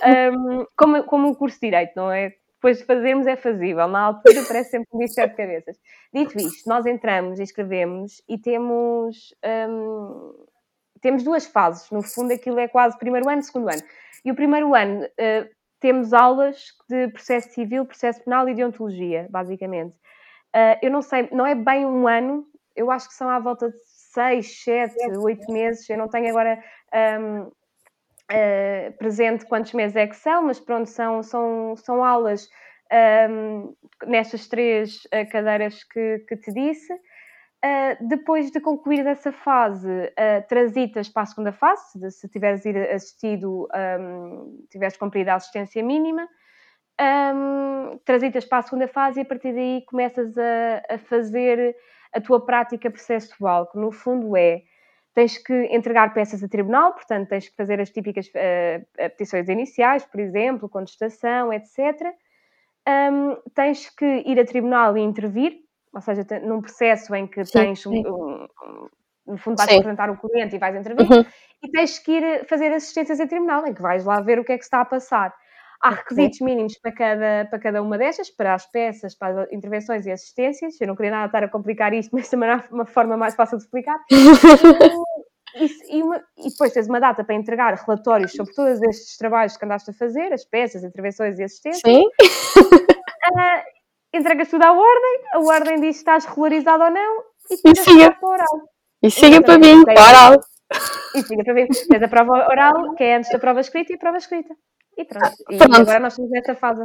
Um, 0.05 0.65
como, 0.75 1.03
como 1.05 1.29
um 1.29 1.33
curso 1.33 1.55
de 1.61 1.67
Direito, 1.67 1.93
não 1.95 2.11
é? 2.11 2.33
Depois 2.55 2.79
de 2.79 2.83
fazermos 2.83 3.25
é 3.25 3.37
fazível. 3.37 3.87
Na 3.87 4.01
altura 4.01 4.43
parece 4.45 4.71
sempre 4.71 4.89
um 4.91 4.99
bicho 4.99 5.15
de 5.15 5.29
cabeças. 5.29 5.77
Dito 6.13 6.37
isto, 6.37 6.69
nós 6.69 6.85
entramos 6.85 7.39
e 7.39 7.43
escrevemos 7.43 8.21
e 8.27 8.37
temos, 8.37 9.33
um, 9.69 10.33
temos 11.03 11.21
duas 11.21 11.45
fases. 11.45 11.91
No 11.91 12.01
fundo, 12.01 12.33
aquilo 12.33 12.59
é 12.59 12.67
quase 12.67 12.97
primeiro 12.97 13.29
ano 13.29 13.41
e 13.41 13.43
segundo 13.43 13.69
ano. 13.69 13.83
E 14.25 14.31
o 14.31 14.35
primeiro 14.35 14.73
ano 14.73 15.03
uh, 15.03 15.49
temos 15.79 16.13
aulas 16.13 16.67
de 16.89 17.09
processo 17.09 17.53
civil, 17.53 17.85
processo 17.85 18.23
penal 18.23 18.47
e 18.47 18.55
de 18.55 18.63
ontologia, 18.63 19.27
basicamente. 19.29 19.93
Uh, 20.55 20.79
eu 20.81 20.89
não 20.89 21.01
sei, 21.01 21.27
não 21.31 21.45
é 21.45 21.53
bem 21.53 21.85
um 21.85 22.07
ano, 22.07 22.45
eu 22.75 22.89
acho 22.89 23.09
que 23.09 23.15
são 23.15 23.29
à 23.29 23.37
volta 23.37 23.69
de 23.69 23.77
seis, 23.85 24.63
sete, 24.63 24.95
oito 25.17 25.51
meses. 25.51 25.87
Eu 25.89 25.97
não 25.97 26.07
tenho 26.07 26.29
agora 26.29 26.63
um, 27.19 27.41
uh, 27.41 27.53
ah, 28.29 28.93
presente 28.97 29.45
quantos 29.45 29.73
meses 29.73 29.97
é 29.97 30.07
que 30.07 30.15
são, 30.15 30.43
mas 30.43 30.59
pronto, 30.59 30.89
são, 30.89 31.21
são, 31.21 31.75
são 31.75 32.03
aulas 32.03 32.47
um, 33.29 33.75
nestas 34.07 34.47
três 34.47 35.01
cadeiras 35.31 35.83
que, 35.83 36.19
que 36.29 36.37
te 36.37 36.53
disse. 36.53 36.93
Uh, 37.63 38.07
depois 38.09 38.51
de 38.51 38.59
concluir 38.59 39.07
essa 39.07 39.31
fase, 39.31 39.87
uh, 39.87 40.47
transitas 40.49 41.07
para 41.07 41.23
a 41.23 41.25
segunda 41.25 41.53
fase, 41.53 42.11
se 42.11 42.27
tiveres 42.27 42.65
assistido, 42.93 43.69
um, 43.73 44.65
tiveres 44.69 44.97
cumprido 44.97 45.29
a 45.29 45.35
assistência 45.35 45.81
mínima, 45.81 46.27
um, 46.99 47.97
transitas 48.03 48.43
para 48.43 48.57
a 48.57 48.61
segunda 48.63 48.87
fase 48.89 49.19
e 49.19 49.23
a 49.23 49.25
partir 49.25 49.53
daí 49.53 49.81
começas 49.87 50.37
a, 50.37 50.95
a 50.95 50.97
fazer 50.97 51.73
a 52.11 52.19
tua 52.19 52.45
prática 52.45 52.91
processual, 52.91 53.71
que 53.71 53.77
no 53.79 53.93
fundo 53.93 54.35
é 54.35 54.63
tens 55.13 55.37
que 55.37 55.53
entregar 55.71 56.13
peças 56.13 56.43
a 56.43 56.49
tribunal, 56.49 56.93
portanto, 56.93 57.29
tens 57.29 57.47
que 57.47 57.55
fazer 57.55 57.79
as 57.79 57.89
típicas 57.91 58.27
uh, 58.27 58.85
petições 58.95 59.47
iniciais, 59.47 60.03
por 60.05 60.19
exemplo, 60.19 60.67
contestação, 60.67 61.53
etc. 61.53 61.79
Um, 62.85 63.37
tens 63.53 63.89
que 63.89 64.23
ir 64.25 64.39
a 64.39 64.45
tribunal 64.45 64.97
e 64.97 65.01
intervir, 65.01 65.63
ou 65.93 66.01
seja, 66.01 66.25
num 66.43 66.61
processo 66.61 67.13
em 67.13 67.27
que 67.27 67.45
sim, 67.45 67.51
tens, 67.51 67.81
sim. 67.81 68.03
Um, 68.07 68.43
um, 68.43 68.87
no 69.27 69.37
fundo, 69.37 69.57
vais 69.57 69.69
sim. 69.69 69.77
apresentar 69.77 70.09
o 70.09 70.17
cliente 70.17 70.55
e 70.55 70.59
vais 70.59 70.75
intervir, 70.75 71.09
uhum. 71.09 71.25
e 71.63 71.71
tens 71.71 71.99
que 71.99 72.11
ir 72.11 72.45
fazer 72.47 72.73
assistências 72.73 73.19
a 73.19 73.27
tribunal, 73.27 73.65
em 73.67 73.73
que 73.73 73.81
vais 73.81 74.03
lá 74.03 74.19
ver 74.19 74.39
o 74.39 74.43
que 74.43 74.51
é 74.51 74.57
que 74.57 74.63
está 74.63 74.81
a 74.81 74.85
passar. 74.85 75.33
Há 75.81 75.89
requisitos 75.89 76.39
mínimos 76.39 76.77
para 76.77 76.93
cada, 76.93 77.47
para 77.49 77.59
cada 77.59 77.81
uma 77.81 77.97
destas, 77.97 78.29
para 78.29 78.53
as 78.53 78.65
peças, 78.65 79.15
para 79.15 79.43
as 79.43 79.51
intervenções 79.51 80.05
e 80.05 80.11
assistências. 80.11 80.79
Eu 80.79 80.87
não 80.87 80.95
queria 80.95 81.11
nada 81.11 81.25
estar 81.25 81.43
a 81.43 81.49
complicar 81.49 81.93
isto, 81.93 82.11
mas 82.15 82.29
também 82.29 82.49
há 82.49 82.63
uma 82.71 82.85
forma 82.85 83.17
mais 83.17 83.35
fácil 83.35 83.57
de 83.57 83.65
explicar. 83.65 83.99
e, 85.55 85.97
e, 85.97 86.01
uma, 86.01 86.23
e, 86.37 86.49
depois 86.49 86.71
tens 86.71 86.87
uma 86.87 87.01
data 87.01 87.23
para 87.23 87.35
entregar 87.35 87.73
relatórios 87.75 88.31
sobre 88.31 88.53
todos 88.53 88.81
estes 88.81 89.17
trabalhos 89.17 89.57
que 89.57 89.65
andaste 89.65 89.91
a 89.91 89.93
fazer, 89.93 90.31
as 90.31 90.45
peças, 90.45 90.85
intervenções 90.85 91.37
e 91.37 91.43
assistências. 91.43 91.81
Sim. 91.85 92.05
Uh, 92.05 93.82
entregas 94.13 94.49
tudo 94.49 94.63
à 94.63 94.71
ordem, 94.71 95.21
a 95.33 95.39
ordem 95.39 95.81
diz 95.81 95.95
se 95.95 96.01
estás 96.01 96.25
regularizado 96.25 96.83
ou 96.83 96.91
não 96.91 97.23
e, 97.49 97.71
e 97.71 97.75
siga 97.75 98.11
para 98.11 98.29
oral. 98.29 98.69
E 99.01 99.11
siga 99.11 99.41
para 99.41 99.57
mim, 99.57 99.83
para 99.83 100.01
oral. 100.01 100.39
E 101.15 101.21
siga 101.23 101.43
para 101.43 101.53
mim. 101.53 101.67
Tens 101.67 102.03
a 102.03 102.07
prova 102.07 102.47
oral, 102.49 102.95
que 102.95 103.03
é 103.03 103.17
antes 103.17 103.29
da 103.31 103.39
prova 103.39 103.59
escrita, 103.59 103.91
e 103.91 103.95
a 103.95 103.99
prova 103.99 104.17
escrita. 104.17 104.53
E 104.97 105.05
pronto. 105.05 105.35
E 105.49 105.57
pronto. 105.57 105.75
agora 105.75 105.99
nós 105.99 106.13
estamos 106.13 106.31
nesta 106.31 106.55
fase. 106.55 106.83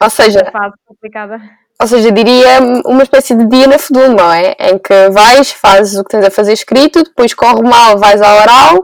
Ou 0.00 0.10
seja, 0.10 0.50
fase 0.50 0.74
complicada. 0.86 1.40
Ou 1.80 1.86
seja, 1.86 2.10
diria 2.10 2.60
uma 2.84 3.04
espécie 3.04 3.36
de 3.36 3.46
dia 3.46 3.68
na 3.68 3.78
FEDUL, 3.78 4.08
não 4.08 4.32
é? 4.32 4.56
Em 4.58 4.78
que 4.78 5.10
vais, 5.10 5.52
fazes 5.52 5.96
o 5.96 6.02
que 6.02 6.10
tens 6.10 6.26
a 6.26 6.30
fazer 6.30 6.52
escrito, 6.52 7.04
depois 7.04 7.32
corre 7.34 7.62
mal, 7.62 7.96
vais 7.98 8.20
ao 8.20 8.36
oral, 8.36 8.82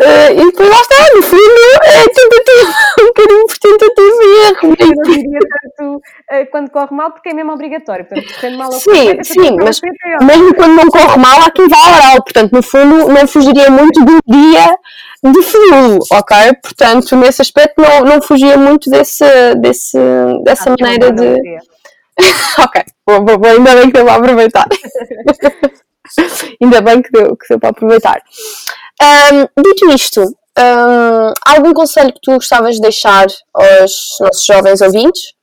Uh, 0.00 0.32
e 0.32 0.46
depois 0.46 0.68
lá 0.68 0.80
está, 0.80 1.14
no 1.14 1.22
fundo, 1.22 1.40
é 1.84 2.02
tentativa, 2.08 2.74
um 3.00 3.06
bocadinho 3.06 3.46
por 3.46 3.58
tentativa 3.58 4.22
e 4.22 4.48
erro. 4.48 4.76
Eu 4.76 4.86
não 4.88 5.02
diria 5.04 5.38
tanto 5.38 5.96
uh, 5.96 6.50
quando 6.50 6.70
corre 6.70 6.96
mal, 6.96 7.12
porque 7.12 7.28
é 7.28 7.32
mesmo 7.32 7.52
obrigatório. 7.52 8.04
Portanto, 8.04 8.34
correndo 8.34 8.58
mal 8.58 8.72
sim, 8.72 9.22
sim, 9.22 9.56
mas 9.56 9.80
mesmo 10.20 10.52
quando 10.56 10.74
não 10.74 10.88
corre 10.88 11.16
mal, 11.16 11.42
há 11.42 11.50
quem 11.52 11.68
vá 11.68 11.76
ao 11.76 11.94
oral. 11.94 12.22
Portanto, 12.24 12.52
no 12.52 12.62
fundo, 12.62 13.08
não 13.08 13.28
fugiria 13.28 13.70
muito 13.70 14.04
do 14.04 14.18
dia 14.26 14.76
de 15.22 15.42
flu, 15.42 16.00
ok? 16.10 16.54
Portanto, 16.60 17.14
nesse 17.14 17.42
aspecto, 17.42 17.80
não, 17.80 18.00
não 18.00 18.20
fugia 18.20 18.58
muito 18.58 18.90
desse, 18.90 19.24
desse, 19.60 19.96
dessa 20.42 20.70
Acho 20.70 20.82
maneira 20.82 21.12
de. 21.12 21.36
ok, 22.58 22.82
bom, 23.06 23.24
bom, 23.24 23.46
ainda 23.46 23.74
bem 23.74 23.86
que 23.86 23.92
deu 23.92 24.04
para 24.04 24.16
aproveitar. 24.16 24.66
ainda 26.62 26.80
bem 26.80 27.02
que 27.02 27.10
deu, 27.10 27.36
que 27.36 27.48
deu 27.48 27.58
para 27.58 27.70
aproveitar. 27.70 28.22
Um, 29.02 29.62
dito 29.62 29.90
isto, 29.90 30.22
um, 30.22 31.32
algum 31.46 31.72
conselho 31.72 32.12
que 32.12 32.20
tu 32.22 32.32
gostavas 32.34 32.76
de 32.76 32.80
deixar 32.80 33.26
aos 33.52 34.18
nossos 34.20 34.44
jovens 34.46 34.80
ouvintes? 34.80 35.34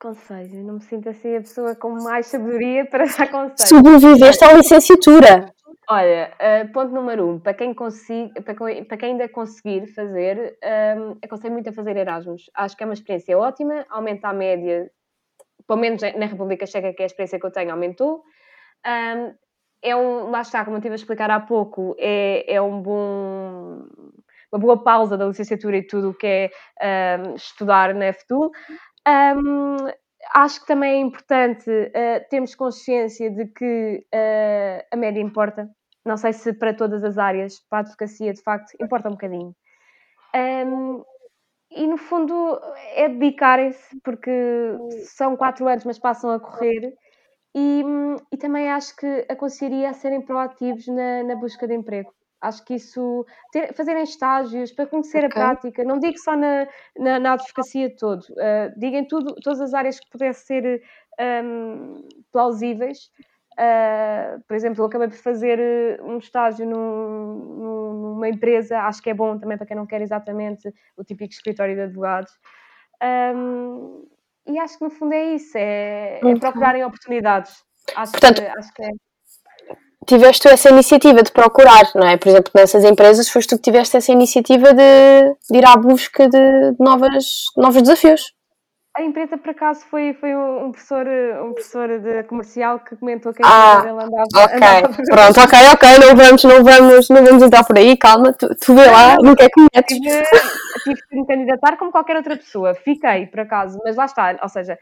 Conselho, 0.00 0.64
não 0.64 0.74
me 0.74 0.82
sinto 0.82 1.08
assim 1.08 1.36
a 1.36 1.40
pessoa 1.40 1.74
com 1.74 1.90
mais 2.02 2.26
sabedoria 2.26 2.86
para 2.86 3.04
dar 3.04 3.30
conselhos. 3.30 3.68
Sobreviveste 3.68 4.44
à 4.44 4.52
licenciatura. 4.52 5.52
Olha, 5.94 6.32
uh, 6.40 6.72
ponto 6.72 6.90
número 6.90 7.28
um, 7.28 7.38
para 7.38 7.52
quem, 7.52 7.74
consiga, 7.74 8.40
para, 8.40 8.54
para 8.54 8.96
quem 8.96 9.10
ainda 9.10 9.28
conseguir 9.28 9.86
fazer, 9.88 10.58
um, 10.96 11.18
aconselho 11.22 11.52
muito 11.52 11.68
a 11.68 11.72
fazer 11.74 11.98
Erasmus. 11.98 12.50
Acho 12.54 12.74
que 12.74 12.82
é 12.82 12.86
uma 12.86 12.94
experiência 12.94 13.38
ótima, 13.38 13.84
aumenta 13.90 14.28
a 14.28 14.32
média, 14.32 14.90
pelo 15.68 15.78
menos 15.78 16.00
na 16.00 16.24
República 16.24 16.64
Checa, 16.64 16.94
que 16.94 17.02
é 17.02 17.04
a 17.04 17.06
experiência 17.06 17.38
que 17.38 17.44
eu 17.44 17.50
tenho, 17.50 17.72
aumentou. 17.72 18.22
Um, 18.86 19.34
é 19.82 19.94
um, 19.94 20.30
lá 20.30 20.40
está, 20.40 20.64
como 20.64 20.76
eu 20.76 20.78
estive 20.78 20.94
a 20.94 20.96
explicar 20.96 21.30
há 21.30 21.40
pouco, 21.40 21.94
é, 21.98 22.54
é 22.54 22.62
um 22.62 22.80
bom, 22.80 23.84
uma 24.50 24.58
boa 24.58 24.82
pausa 24.82 25.18
da 25.18 25.26
licenciatura 25.26 25.76
e 25.76 25.86
tudo 25.86 26.10
o 26.10 26.14
que 26.14 26.50
é 26.80 27.18
um, 27.20 27.34
estudar 27.34 27.94
na 27.94 28.10
FTUL. 28.14 28.50
Um, 29.06 29.76
acho 30.34 30.60
que 30.60 30.66
também 30.66 30.94
é 30.94 31.00
importante 31.00 31.68
uh, 31.70 32.28
termos 32.30 32.54
consciência 32.54 33.30
de 33.30 33.44
que 33.48 34.06
uh, 34.14 34.86
a 34.90 34.96
média 34.96 35.20
importa. 35.20 35.68
Não 36.04 36.16
sei 36.16 36.32
se 36.32 36.52
para 36.52 36.74
todas 36.74 37.04
as 37.04 37.16
áreas, 37.18 37.60
para 37.68 37.78
a 37.78 37.80
advocacia, 37.82 38.32
de 38.32 38.42
facto, 38.42 38.72
importa 38.80 39.08
um 39.08 39.12
bocadinho. 39.12 39.54
Um, 40.34 41.02
e 41.70 41.86
no 41.86 41.96
fundo 41.96 42.60
é 42.94 43.08
dedicarem-se, 43.08 44.00
porque 44.02 44.30
são 45.04 45.36
quatro 45.36 45.66
anos, 45.68 45.84
mas 45.84 45.98
passam 45.98 46.30
a 46.30 46.40
correr, 46.40 46.92
e, 47.54 47.82
e 48.32 48.36
também 48.36 48.70
acho 48.70 48.96
que 48.96 49.26
aconselharia 49.28 49.90
a 49.90 49.94
serem 49.94 50.20
proativos 50.22 50.86
na, 50.86 51.22
na 51.22 51.36
busca 51.36 51.66
de 51.66 51.74
emprego. 51.74 52.12
Acho 52.40 52.64
que 52.64 52.74
isso, 52.74 53.24
ter, 53.52 53.72
fazerem 53.72 54.02
estágios 54.02 54.72
para 54.72 54.86
conhecer 54.86 55.24
okay. 55.24 55.28
a 55.28 55.30
prática, 55.30 55.84
não 55.84 55.98
digo 55.98 56.18
só 56.18 56.36
na, 56.36 56.66
na, 56.98 57.20
na 57.20 57.32
advocacia 57.34 57.94
todo, 57.96 58.22
uh, 58.22 58.78
digam 58.78 59.06
tudo, 59.06 59.34
todas 59.36 59.60
as 59.60 59.72
áreas 59.72 60.00
que 60.00 60.10
pudessem 60.10 60.60
ser 60.62 60.82
um, 61.44 62.02
plausíveis. 62.32 63.10
Uh, 63.52 64.40
por 64.46 64.54
exemplo, 64.54 64.82
eu 64.82 64.86
acabei 64.86 65.08
por 65.08 65.16
fazer 65.16 65.58
eh, 65.58 66.00
um 66.02 66.18
estágio 66.18 66.66
num, 66.66 67.92
numa 68.22 68.28
empresa, 68.28 68.80
acho 68.80 69.02
que 69.02 69.10
é 69.10 69.14
bom 69.14 69.38
também 69.38 69.58
para 69.58 69.66
quem 69.66 69.76
não 69.76 69.86
quer 69.86 70.00
exatamente 70.00 70.72
o 70.96 71.04
típico 71.04 71.32
escritório 71.32 71.74
de 71.74 71.82
advogados. 71.82 72.32
Um, 73.02 74.06
e 74.46 74.58
acho 74.58 74.78
que 74.78 74.84
no 74.84 74.90
fundo 74.90 75.12
é 75.12 75.34
isso, 75.34 75.56
é, 75.56 76.20
é 76.22 76.38
procurarem 76.38 76.84
oportunidades. 76.84 77.62
Acho, 77.94 78.12
Portanto, 78.12 78.42
que, 78.42 78.58
acho 78.58 78.72
que 78.72 78.82
é. 78.82 78.90
Tiveste 80.06 80.48
essa 80.48 80.70
iniciativa 80.70 81.22
de 81.22 81.30
procurar, 81.30 81.84
não 81.94 82.06
é? 82.06 82.16
Por 82.16 82.28
exemplo, 82.28 82.50
nessas 82.54 82.84
empresas 82.84 83.28
foste 83.28 83.50
tu 83.50 83.56
que 83.56 83.62
tiveste 83.62 83.96
essa 83.96 84.10
iniciativa 84.10 84.72
de, 84.74 85.36
de 85.50 85.58
ir 85.58 85.64
à 85.64 85.76
busca 85.76 86.28
de 86.28 86.74
novas, 86.78 87.24
novos 87.56 87.82
desafios. 87.82 88.34
A 88.94 89.02
empresa, 89.02 89.38
por 89.38 89.50
acaso, 89.50 89.86
foi, 89.86 90.12
foi 90.12 90.36
um 90.36 90.70
professor, 90.70 91.06
um 91.42 91.54
professor 91.54 91.98
de 91.98 92.24
comercial 92.24 92.78
que 92.80 92.94
comentou 92.96 93.32
que 93.32 93.42
a 93.42 93.46
ah, 93.46 93.80
dele 93.80 93.92
andava. 93.92 94.26
Ok, 94.36 94.54
andava 94.54 94.88
pronto, 94.88 95.40
ok, 95.40 95.58
ok, 95.72 95.88
não 95.98 96.16
vamos, 96.16 96.44
não 96.44 96.62
vamos, 96.62 97.08
não 97.08 97.24
vamos 97.24 97.42
entrar 97.42 97.64
por 97.64 97.78
aí, 97.78 97.96
calma, 97.96 98.34
tu, 98.34 98.54
tu 98.54 98.74
vê 98.74 98.84
lá 98.86 99.16
no 99.16 99.34
que 99.34 99.44
é 99.44 99.48
que 99.48 99.60
metes. 99.62 99.98
Tive, 99.98 100.22
tive 100.84 101.02
que 101.08 101.16
me 101.16 101.26
candidatar 101.26 101.78
como 101.78 101.90
qualquer 101.90 102.16
outra 102.16 102.36
pessoa, 102.36 102.74
fiquei, 102.74 103.26
por 103.28 103.40
acaso, 103.40 103.78
mas 103.82 103.96
lá 103.96 104.04
está, 104.04 104.38
ou 104.42 104.48
seja, 104.50 104.78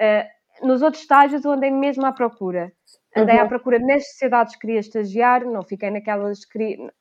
uh, 0.00 0.66
nos 0.66 0.80
outros 0.80 1.02
estágios 1.02 1.44
eu 1.44 1.52
andei 1.52 1.70
mesmo 1.70 2.06
à 2.06 2.12
procura. 2.12 2.72
Andei 3.14 3.36
uhum. 3.36 3.42
à 3.42 3.46
procura 3.46 3.78
nas 3.78 4.08
sociedades 4.12 4.54
que 4.54 4.62
queria 4.62 4.80
estagiar, 4.80 5.44
não 5.44 5.62
fiquei 5.62 5.90
naquelas, 5.90 6.40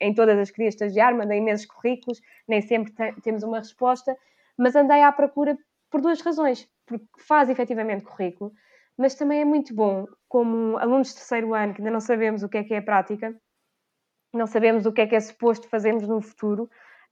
em 0.01 0.13
todas 0.13 0.37
as 0.37 0.49
que 0.49 0.55
queria 0.55 0.67
estagiar, 0.67 1.15
mandei 1.15 1.37
imensos 1.37 1.65
currículos, 1.65 2.19
nem 2.45 2.61
sempre 2.61 2.91
temos 3.23 3.43
uma 3.43 3.59
resposta, 3.59 4.13
mas 4.57 4.75
andei 4.75 5.01
à 5.01 5.11
procura 5.13 5.57
por 5.91 6.01
duas 6.01 6.21
razões. 6.21 6.67
Porque 6.85 7.05
faz 7.19 7.49
efetivamente 7.49 8.03
currículo, 8.03 8.51
mas 8.97 9.13
também 9.15 9.41
é 9.41 9.45
muito 9.45 9.75
bom, 9.75 10.07
como 10.27 10.77
alunos 10.77 11.09
de 11.09 11.15
terceiro 11.15 11.53
ano, 11.53 11.73
que 11.73 11.81
ainda 11.81 11.91
não 11.91 11.99
sabemos 11.99 12.41
o 12.41 12.49
que 12.49 12.57
é 12.57 12.63
que 12.63 12.73
é 12.73 12.77
a 12.77 12.81
prática, 12.81 13.35
não 14.33 14.47
sabemos 14.47 14.85
o 14.85 14.91
que 14.91 15.01
é 15.01 15.07
que 15.07 15.15
é 15.15 15.19
suposto 15.19 15.67
fazermos 15.67 16.07
no 16.07 16.21
futuro, 16.21 16.69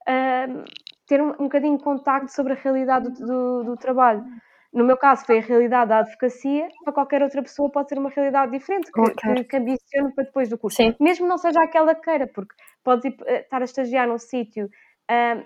uh, 0.07 0.63
ter 1.05 1.21
um, 1.21 1.29
um 1.31 1.43
bocadinho 1.43 1.77
de 1.77 1.83
contacto 1.83 2.31
sobre 2.31 2.53
a 2.53 2.55
realidade 2.55 3.09
do, 3.11 3.25
do, 3.25 3.63
do 3.63 3.77
trabalho. 3.77 4.23
no 4.71 4.85
meu 4.85 4.95
caso 4.97 5.25
foi 5.25 5.39
a 5.39 5.41
realidade 5.41 5.89
da 5.89 5.99
advocacia, 5.99 6.67
para 6.83 6.93
qualquer 6.93 7.23
outra 7.23 7.41
pessoa 7.41 7.71
pode 7.71 7.89
ser 7.89 7.97
uma 7.97 8.09
realidade 8.09 8.51
diferente, 8.51 8.91
que, 8.91 9.01
que, 9.01 9.43
que 9.43 9.57
ambicione 9.57 10.13
para 10.13 10.25
depois 10.25 10.49
do 10.49 10.57
curso. 10.57 10.77
Sim. 10.77 10.95
Mesmo 10.99 11.27
não 11.27 11.37
seja 11.37 11.61
aquela 11.61 11.95
queira, 11.95 12.27
porque 12.27 12.55
podes 12.83 13.05
ir, 13.05 13.17
eh, 13.25 13.41
estar 13.41 13.61
a 13.61 13.65
estagiar 13.65 14.07
num 14.07 14.19
sítio 14.19 14.65
uh, 14.65 15.45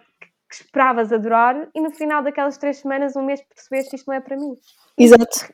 que 0.58 0.64
esperavas 0.64 1.12
adorar 1.12 1.68
e 1.74 1.82
no 1.82 1.92
final 1.92 2.22
daquelas 2.22 2.58
três 2.58 2.78
semanas, 2.78 3.16
um 3.16 3.24
mês, 3.24 3.42
percebeste 3.42 3.90
que 3.92 3.96
isto 3.96 4.08
não 4.08 4.16
é 4.16 4.20
para 4.20 4.38
mim. 4.38 4.58
Exato. 4.98 5.54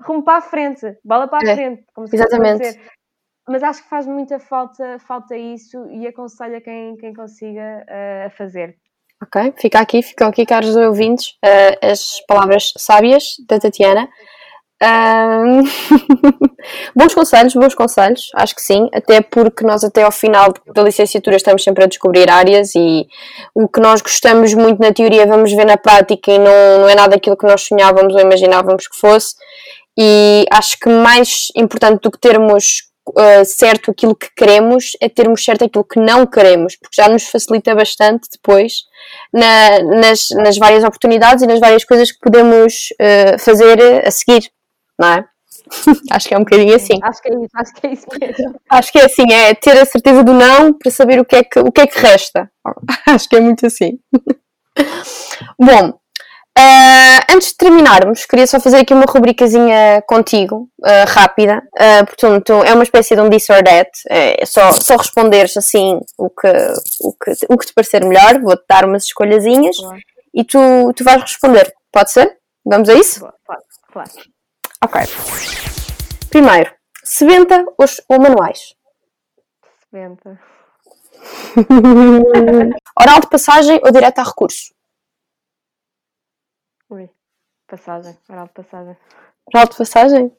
Rumo 0.00 0.22
para 0.22 0.38
a 0.38 0.42
frente, 0.42 0.98
bola 1.04 1.26
para 1.28 1.46
a 1.46 1.52
é. 1.52 1.54
frente, 1.54 1.84
como 1.94 2.06
se 2.06 2.16
Exatamente. 2.16 2.80
Mas 3.48 3.62
acho 3.62 3.82
que 3.82 3.88
faz 3.88 4.06
muita 4.06 4.38
falta, 4.38 4.98
falta 4.98 5.36
isso 5.36 5.88
e 5.90 6.06
aconselho 6.06 6.56
a 6.56 6.60
quem, 6.60 6.96
quem 6.96 7.14
consiga 7.14 7.86
uh, 7.88 8.26
a 8.26 8.30
fazer. 8.30 8.76
Ok, 9.22 9.54
fica 9.56 9.80
aqui, 9.80 10.02
ficam 10.02 10.28
aqui, 10.28 10.44
caros 10.44 10.76
ouvintes, 10.76 11.38
uh, 11.44 11.86
as 11.90 12.20
palavras 12.26 12.72
sábias 12.76 13.36
da 13.48 13.58
Tatiana. 13.58 14.08
Um... 14.82 15.62
bons 16.94 17.14
conselhos, 17.14 17.54
bons 17.54 17.74
conselhos, 17.74 18.30
acho 18.34 18.54
que 18.54 18.62
sim, 18.62 18.88
até 18.92 19.20
porque 19.20 19.64
nós 19.64 19.84
até 19.84 20.02
ao 20.02 20.12
final 20.12 20.52
da 20.74 20.82
licenciatura 20.82 21.36
estamos 21.36 21.62
sempre 21.62 21.84
a 21.84 21.86
descobrir 21.86 22.30
áreas 22.30 22.74
e 22.74 23.06
o 23.54 23.68
que 23.68 23.80
nós 23.80 24.00
gostamos 24.00 24.54
muito 24.54 24.80
na 24.80 24.92
teoria 24.92 25.26
vamos 25.26 25.52
ver 25.52 25.64
na 25.64 25.76
prática 25.76 26.30
e 26.30 26.38
não, 26.38 26.80
não 26.80 26.88
é 26.88 26.94
nada 26.94 27.16
aquilo 27.16 27.36
que 27.36 27.46
nós 27.46 27.62
sonhávamos 27.62 28.14
ou 28.14 28.20
imaginávamos 28.20 28.88
que 28.88 28.96
fosse 28.96 29.34
e 29.98 30.44
acho 30.50 30.78
que 30.78 30.88
mais 30.88 31.48
importante 31.56 32.02
do 32.02 32.10
que 32.10 32.18
termos 32.18 32.90
uh, 33.08 33.44
certo 33.44 33.90
aquilo 33.90 34.14
que 34.14 34.28
queremos 34.36 34.92
é 35.00 35.08
termos 35.08 35.44
certo 35.44 35.64
aquilo 35.64 35.84
que 35.84 35.98
não 35.98 36.26
queremos, 36.26 36.76
porque 36.76 37.00
já 37.00 37.08
nos 37.08 37.24
facilita 37.28 37.74
bastante 37.74 38.28
depois 38.30 38.84
na, 39.32 39.80
nas, 39.80 40.28
nas 40.30 40.58
várias 40.58 40.84
oportunidades 40.84 41.42
e 41.42 41.46
nas 41.46 41.60
várias 41.60 41.84
coisas 41.84 42.10
que 42.10 42.18
podemos 42.20 42.88
uh, 43.00 43.38
fazer 43.38 44.06
a 44.06 44.10
seguir, 44.10 44.50
não 44.98 45.08
é? 45.08 45.24
Acho 46.10 46.28
que 46.28 46.34
é 46.34 46.36
um 46.36 46.44
bocadinho 46.44 46.74
assim. 46.74 46.98
Acho 47.02 47.22
que 47.22 47.28
é 47.28 47.34
isso, 47.34 47.50
acho 47.54 47.74
que 47.74 47.86
é 47.86 47.92
isso 47.92 48.06
mesmo. 48.20 48.60
Acho 48.70 48.92
que 48.92 48.98
é 48.98 49.04
assim, 49.04 49.32
é 49.32 49.54
ter 49.54 49.78
a 49.78 49.84
certeza 49.84 50.22
do 50.22 50.32
não 50.32 50.72
para 50.72 50.90
saber 50.90 51.20
o 51.20 51.24
que 51.24 51.36
é 51.36 51.44
que, 51.44 51.58
o 51.60 51.72
que, 51.72 51.80
é 51.80 51.86
que 51.86 51.98
resta. 51.98 52.50
acho 53.08 53.28
que 53.28 53.36
é 53.36 53.40
muito 53.40 53.66
assim. 53.66 53.98
Bom, 55.58 55.98
Uh, 56.58 57.20
antes 57.34 57.50
de 57.50 57.58
terminarmos, 57.58 58.24
queria 58.24 58.46
só 58.46 58.58
fazer 58.58 58.78
aqui 58.78 58.94
uma 58.94 59.04
rubricazinha 59.06 60.02
contigo, 60.06 60.70
uh, 60.80 61.06
rápida. 61.06 61.62
Uh, 61.74 62.06
portanto, 62.06 62.52
é 62.64 62.72
uma 62.72 62.82
espécie 62.82 63.14
de 63.14 63.20
um 63.20 63.28
this 63.28 63.50
or 63.50 63.62
that. 63.62 63.90
É 64.08 64.46
só, 64.46 64.72
só 64.72 64.96
responderes 64.96 65.54
assim 65.58 66.00
o 66.16 66.30
que, 66.30 66.48
o, 67.02 67.12
que, 67.12 67.32
o 67.50 67.58
que 67.58 67.66
te 67.66 67.74
parecer 67.74 68.02
melhor. 68.02 68.40
Vou-te 68.40 68.64
dar 68.66 68.86
umas 68.86 69.04
escolhazinhas 69.04 69.76
e 70.34 70.44
tu, 70.44 70.58
tu 70.94 71.04
vais 71.04 71.20
responder. 71.20 71.70
Pode 71.92 72.10
ser? 72.10 72.38
Vamos 72.64 72.88
a 72.88 72.94
isso? 72.94 73.20
Pode, 73.20 73.62
claro. 73.92 74.10
Ok. 74.84 75.00
Primeiro, 76.30 76.74
sebenta 77.02 77.64
ou, 77.78 77.86
ou 78.08 78.20
manuais? 78.20 78.74
Sebenta. 79.80 80.40
Oral 83.00 83.20
de 83.20 83.28
passagem 83.28 83.80
ou 83.82 83.90
direto 83.90 84.18
a 84.18 84.22
recurso? 84.22 84.74
Ui, 86.90 87.10
passagem, 87.66 88.16
oral 88.28 88.46
de 88.46 88.52
passagem. 88.52 88.96
Oral 89.52 89.68
de 89.68 89.76
passagem? 89.76 90.36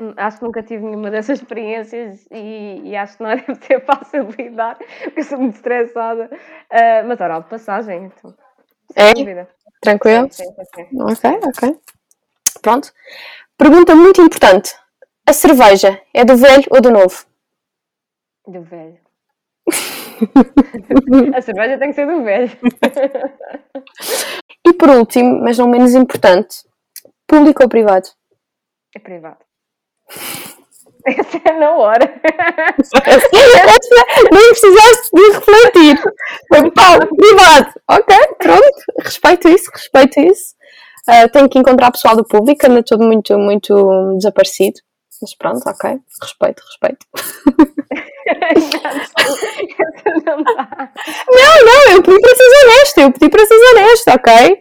Hum, 0.00 0.12
acho 0.16 0.38
que 0.38 0.44
nunca 0.44 0.62
tive 0.62 0.84
nenhuma 0.84 1.10
dessas 1.10 1.38
experiências 1.38 2.26
e, 2.30 2.80
e 2.84 2.96
acho 2.96 3.16
que 3.16 3.22
não 3.22 3.30
deve 3.36 3.56
ter 3.56 3.84
fácil 3.84 4.24
de 4.24 4.42
lidar, 4.42 4.76
porque 5.04 5.22
sou 5.22 5.38
muito 5.38 5.56
estressada. 5.56 6.30
Uh, 6.72 7.06
mas 7.06 7.20
oral 7.20 7.42
de 7.42 7.48
passagem, 7.48 8.04
então. 8.06 8.34
É? 8.96 9.12
Tranquilo? 9.80 10.28
Sim, 10.32 10.44
sim, 10.44 10.64
sim. 10.74 11.00
Ok, 11.00 11.40
ok. 11.44 11.80
Pronto. 12.60 12.92
Pergunta 13.58 13.94
muito 13.96 14.22
importante: 14.22 14.72
a 15.26 15.32
cerveja 15.32 16.00
é 16.14 16.24
do 16.24 16.36
velho 16.36 16.64
ou 16.70 16.80
do 16.80 16.92
novo? 16.92 17.26
Do 18.46 18.62
velho. 18.62 19.00
a 21.34 21.42
cerveja 21.42 21.76
tem 21.78 21.88
que 21.88 21.94
ser 21.94 22.06
do 22.06 22.22
velho. 22.22 22.50
E 24.66 24.72
por 24.74 24.90
último, 24.90 25.40
mas 25.42 25.56
não 25.56 25.66
menos 25.66 25.94
importante, 25.94 26.58
público 27.26 27.62
ou 27.62 27.68
privado? 27.70 28.06
É 28.94 28.98
privado. 28.98 29.38
Essa 31.06 31.40
é 31.42 31.52
na 31.52 31.70
hora. 31.74 32.04
Nem 34.30 34.50
precisaste 34.50 35.10
de 35.14 35.30
refletir. 35.32 36.02
Foi 36.48 36.70
pá, 36.72 36.98
privado. 36.98 37.72
Ok, 37.88 38.16
pronto. 38.38 38.84
Respeito 39.00 39.48
isso, 39.48 39.70
respeito 39.72 40.20
isso. 40.20 40.54
Uh, 41.08 41.28
tenho 41.32 41.48
que 41.48 41.58
encontrar 41.58 41.90
pessoal 41.90 42.14
do 42.14 42.24
público, 42.24 42.66
anda 42.66 42.82
tudo 42.82 43.02
muito, 43.04 43.38
muito 43.38 44.14
desaparecido. 44.16 44.78
Mas 45.22 45.34
pronto, 45.34 45.62
ok. 45.66 45.98
Respeito, 46.20 46.62
respeito. 46.66 47.06
não, 50.26 51.64
não, 51.64 51.92
eu 51.92 52.02
pedi 52.02 52.20
para 52.20 52.36
ser 52.36 52.44
honesta, 52.62 53.00
eu 53.00 53.12
pedi 53.12 53.30
para 53.30 53.46
ser 53.46 53.54
honesta, 53.54 54.14
ok? 54.14 54.60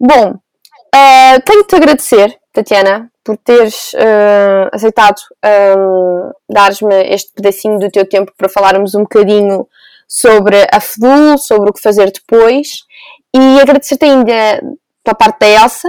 Bom, 0.00 0.30
uh, 0.32 1.42
tenho-te 1.44 1.76
agradecer, 1.76 2.38
Tatiana, 2.52 3.10
por 3.22 3.36
teres 3.36 3.92
uh, 3.92 4.68
aceitado 4.72 5.20
um, 5.76 6.30
dar-me 6.48 7.12
este 7.12 7.30
pedacinho 7.34 7.78
do 7.78 7.90
teu 7.90 8.08
tempo 8.08 8.32
para 8.38 8.48
falarmos 8.48 8.94
um 8.94 9.02
bocadinho 9.02 9.68
sobre 10.08 10.66
a 10.72 10.80
FEDUL, 10.80 11.36
sobre 11.36 11.68
o 11.68 11.72
que 11.74 11.82
fazer 11.82 12.10
depois 12.10 12.86
e 13.36 13.60
agradecer-te 13.60 14.06
ainda 14.06 14.62
pela 15.08 15.14
parte 15.14 15.40
da 15.40 15.48
Elsa 15.48 15.88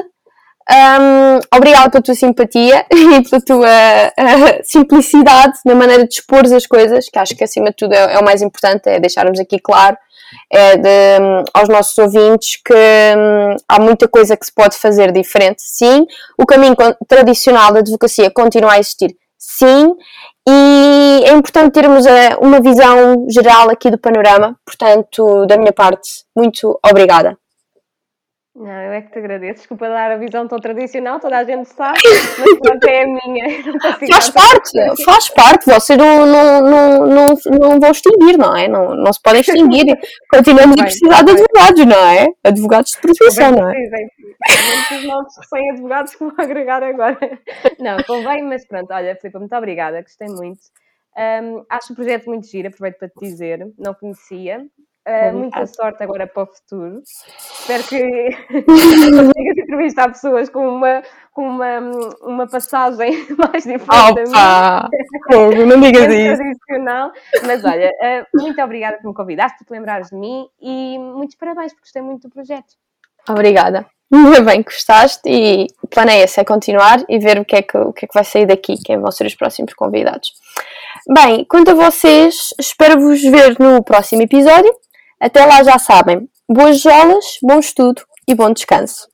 um, 0.72 1.40
obrigada 1.58 1.90
pela 1.90 2.04
tua 2.04 2.14
simpatia 2.14 2.86
e 2.94 3.28
pela 3.28 3.42
tua 3.42 3.66
uh, 3.66 4.60
simplicidade 4.64 5.58
na 5.66 5.74
maneira 5.74 6.08
de 6.08 6.14
expor 6.14 6.46
as 6.46 6.68
coisas, 6.68 7.10
que 7.10 7.18
acho 7.18 7.36
que 7.36 7.44
acima 7.44 7.72
de 7.72 7.76
tudo 7.76 7.94
é, 7.94 8.14
é 8.14 8.20
o 8.20 8.24
mais 8.24 8.44
importante, 8.44 8.88
é 8.88 9.00
deixarmos 9.00 9.40
aqui 9.40 9.60
claro 9.60 9.98
é 10.52 10.78
de, 10.78 11.24
um, 11.24 11.44
aos 11.56 11.68
nossos 11.70 11.98
ouvintes 11.98 12.62
que 12.64 12.74
um, 12.74 13.56
há 13.68 13.80
muita 13.80 14.08
coisa 14.08 14.38
que 14.38 14.46
se 14.46 14.54
pode 14.54 14.78
fazer 14.78 15.12
diferente, 15.12 15.64
sim. 15.64 16.06
O 16.38 16.46
caminho 16.46 16.76
tradicional 17.08 17.74
da 17.74 17.80
advocacia 17.80 18.30
continua 18.30 18.74
a 18.74 18.80
existir, 18.80 19.16
sim. 19.40 19.96
E 20.48 21.24
é 21.26 21.32
importante 21.32 21.74
termos 21.74 22.06
a, 22.06 22.38
uma 22.40 22.62
visão 22.62 23.26
geral 23.28 23.72
aqui 23.72 23.90
do 23.90 23.98
panorama. 23.98 24.56
Portanto, 24.64 25.48
da 25.48 25.58
minha 25.58 25.74
parte, 25.74 26.24
muito 26.36 26.80
obrigada. 26.86 27.36
Não, 28.60 28.70
eu 28.70 28.92
é 28.92 29.02
que 29.02 29.10
te 29.10 29.20
agradeço. 29.20 29.60
Desculpa 29.60 29.88
dar 29.88 30.12
a 30.12 30.18
visão 30.18 30.46
tão 30.46 30.60
tradicional, 30.60 31.18
toda 31.18 31.38
a 31.38 31.46
gente 31.46 31.70
sabe, 31.70 31.98
mas 32.38 32.60
pronto, 32.60 32.84
é 32.90 33.04
a 33.04 33.08
minha. 33.08 33.46
Faz 34.12 34.30
parte, 34.32 35.04
faz 35.06 35.30
parte. 35.30 35.66
Vocês 35.66 35.98
não, 35.98 36.26
não, 36.26 36.62
não, 36.62 37.08
não, 37.08 37.34
não 37.58 37.80
vão 37.80 37.92
extinguir, 37.92 38.38
não 38.38 38.54
é? 38.58 38.68
Não, 38.68 38.96
não 38.96 39.14
se 39.14 39.22
podem 39.22 39.40
extinguir. 39.40 39.98
Continuamos 40.30 40.78
a 40.78 40.84
precisar 40.84 41.24
de 41.24 41.32
advogados, 41.32 41.86
não 41.86 42.06
é? 42.10 42.28
Advogados 42.44 42.92
de 42.92 43.00
profissão, 43.00 43.52
não 43.52 43.70
é? 43.70 43.76
Muitos 43.78 45.08
novos 45.08 45.34
recém-advogados 45.38 46.16
que 46.16 46.20
vão 46.20 46.34
agregar 46.38 46.84
agora. 46.84 47.40
Não, 47.80 48.04
convém, 48.04 48.44
mas 48.44 48.68
pronto, 48.68 48.92
olha, 48.92 49.16
Filipe, 49.16 49.40
muito 49.40 49.56
obrigada, 49.56 50.02
gostei 50.02 50.28
muito. 50.28 50.60
Um, 51.18 51.64
acho 51.70 51.94
o 51.94 51.96
projeto 51.96 52.26
muito 52.26 52.48
giro, 52.48 52.68
aproveito 52.68 52.98
para 52.98 53.08
te 53.08 53.20
dizer, 53.22 53.66
não 53.78 53.94
conhecia, 53.94 54.66
Uh, 55.10 55.34
muita 55.36 55.66
sorte 55.66 56.04
agora 56.04 56.28
para 56.28 56.44
o 56.44 56.46
futuro. 56.46 57.02
Espero 57.04 57.84
que 57.86 58.30
consigas 58.62 59.58
entrevistar 59.58 60.08
pessoas 60.10 60.50
com 60.50 60.68
uma, 60.68 61.02
com 61.34 61.48
uma, 61.48 61.80
uma 62.22 62.48
passagem 62.48 63.26
mais 63.36 63.64
diferente 63.64 64.30
Opa! 64.30 64.88
da 64.88 65.66
não 65.66 65.82
digas 65.82 66.14
isso. 66.14 66.38
tradicional. 66.38 67.12
Mas 67.44 67.66
olha, 67.66 67.90
uh, 67.90 68.40
muito 68.40 68.62
obrigada 68.62 68.98
por 68.98 69.08
me 69.08 69.14
convidaste, 69.16 69.58
por 69.58 69.66
te 69.66 69.72
lembrares 69.72 70.10
de 70.10 70.16
mim 70.16 70.48
e 70.62 71.00
muitos 71.00 71.36
parabéns, 71.38 71.74
porque 71.74 71.86
gostei 71.86 72.04
muito 72.04 72.28
do 72.28 72.32
projeto. 72.32 72.76
Obrigada. 73.28 73.88
Muito 74.12 74.44
bem, 74.44 74.62
gostaste 74.62 75.22
e 75.28 75.68
o 75.84 75.88
plano 75.88 76.12
é 76.12 76.22
esse, 76.22 76.40
é 76.40 76.44
continuar 76.44 77.04
e 77.08 77.20
ver 77.20 77.40
o 77.40 77.46
que 77.46 77.56
é 77.56 77.62
que, 77.62 77.78
o 77.78 77.94
que, 77.94 78.06
é 78.06 78.08
que 78.08 78.14
vai 78.14 78.24
sair 78.24 78.46
daqui, 78.46 78.76
quem 78.84 79.00
vão 79.00 79.12
ser 79.12 79.26
os 79.26 79.36
próximos 79.36 79.74
convidados. 79.74 80.34
Bem, 81.08 81.46
quanto 81.46 81.72
a 81.72 81.74
vocês, 81.74 82.54
espero 82.60 83.00
vos 83.00 83.22
ver 83.22 83.56
no 83.60 83.84
próximo 83.84 84.22
episódio. 84.24 84.72
Até 85.20 85.46
lá 85.46 85.64
já 85.64 85.78
sabem. 85.78 86.30
Boas 86.50 86.80
jolas, 86.80 87.26
bom 87.44 87.60
estudo 87.60 88.02
e 88.28 88.34
bom 88.34 88.52
descanso. 88.54 89.08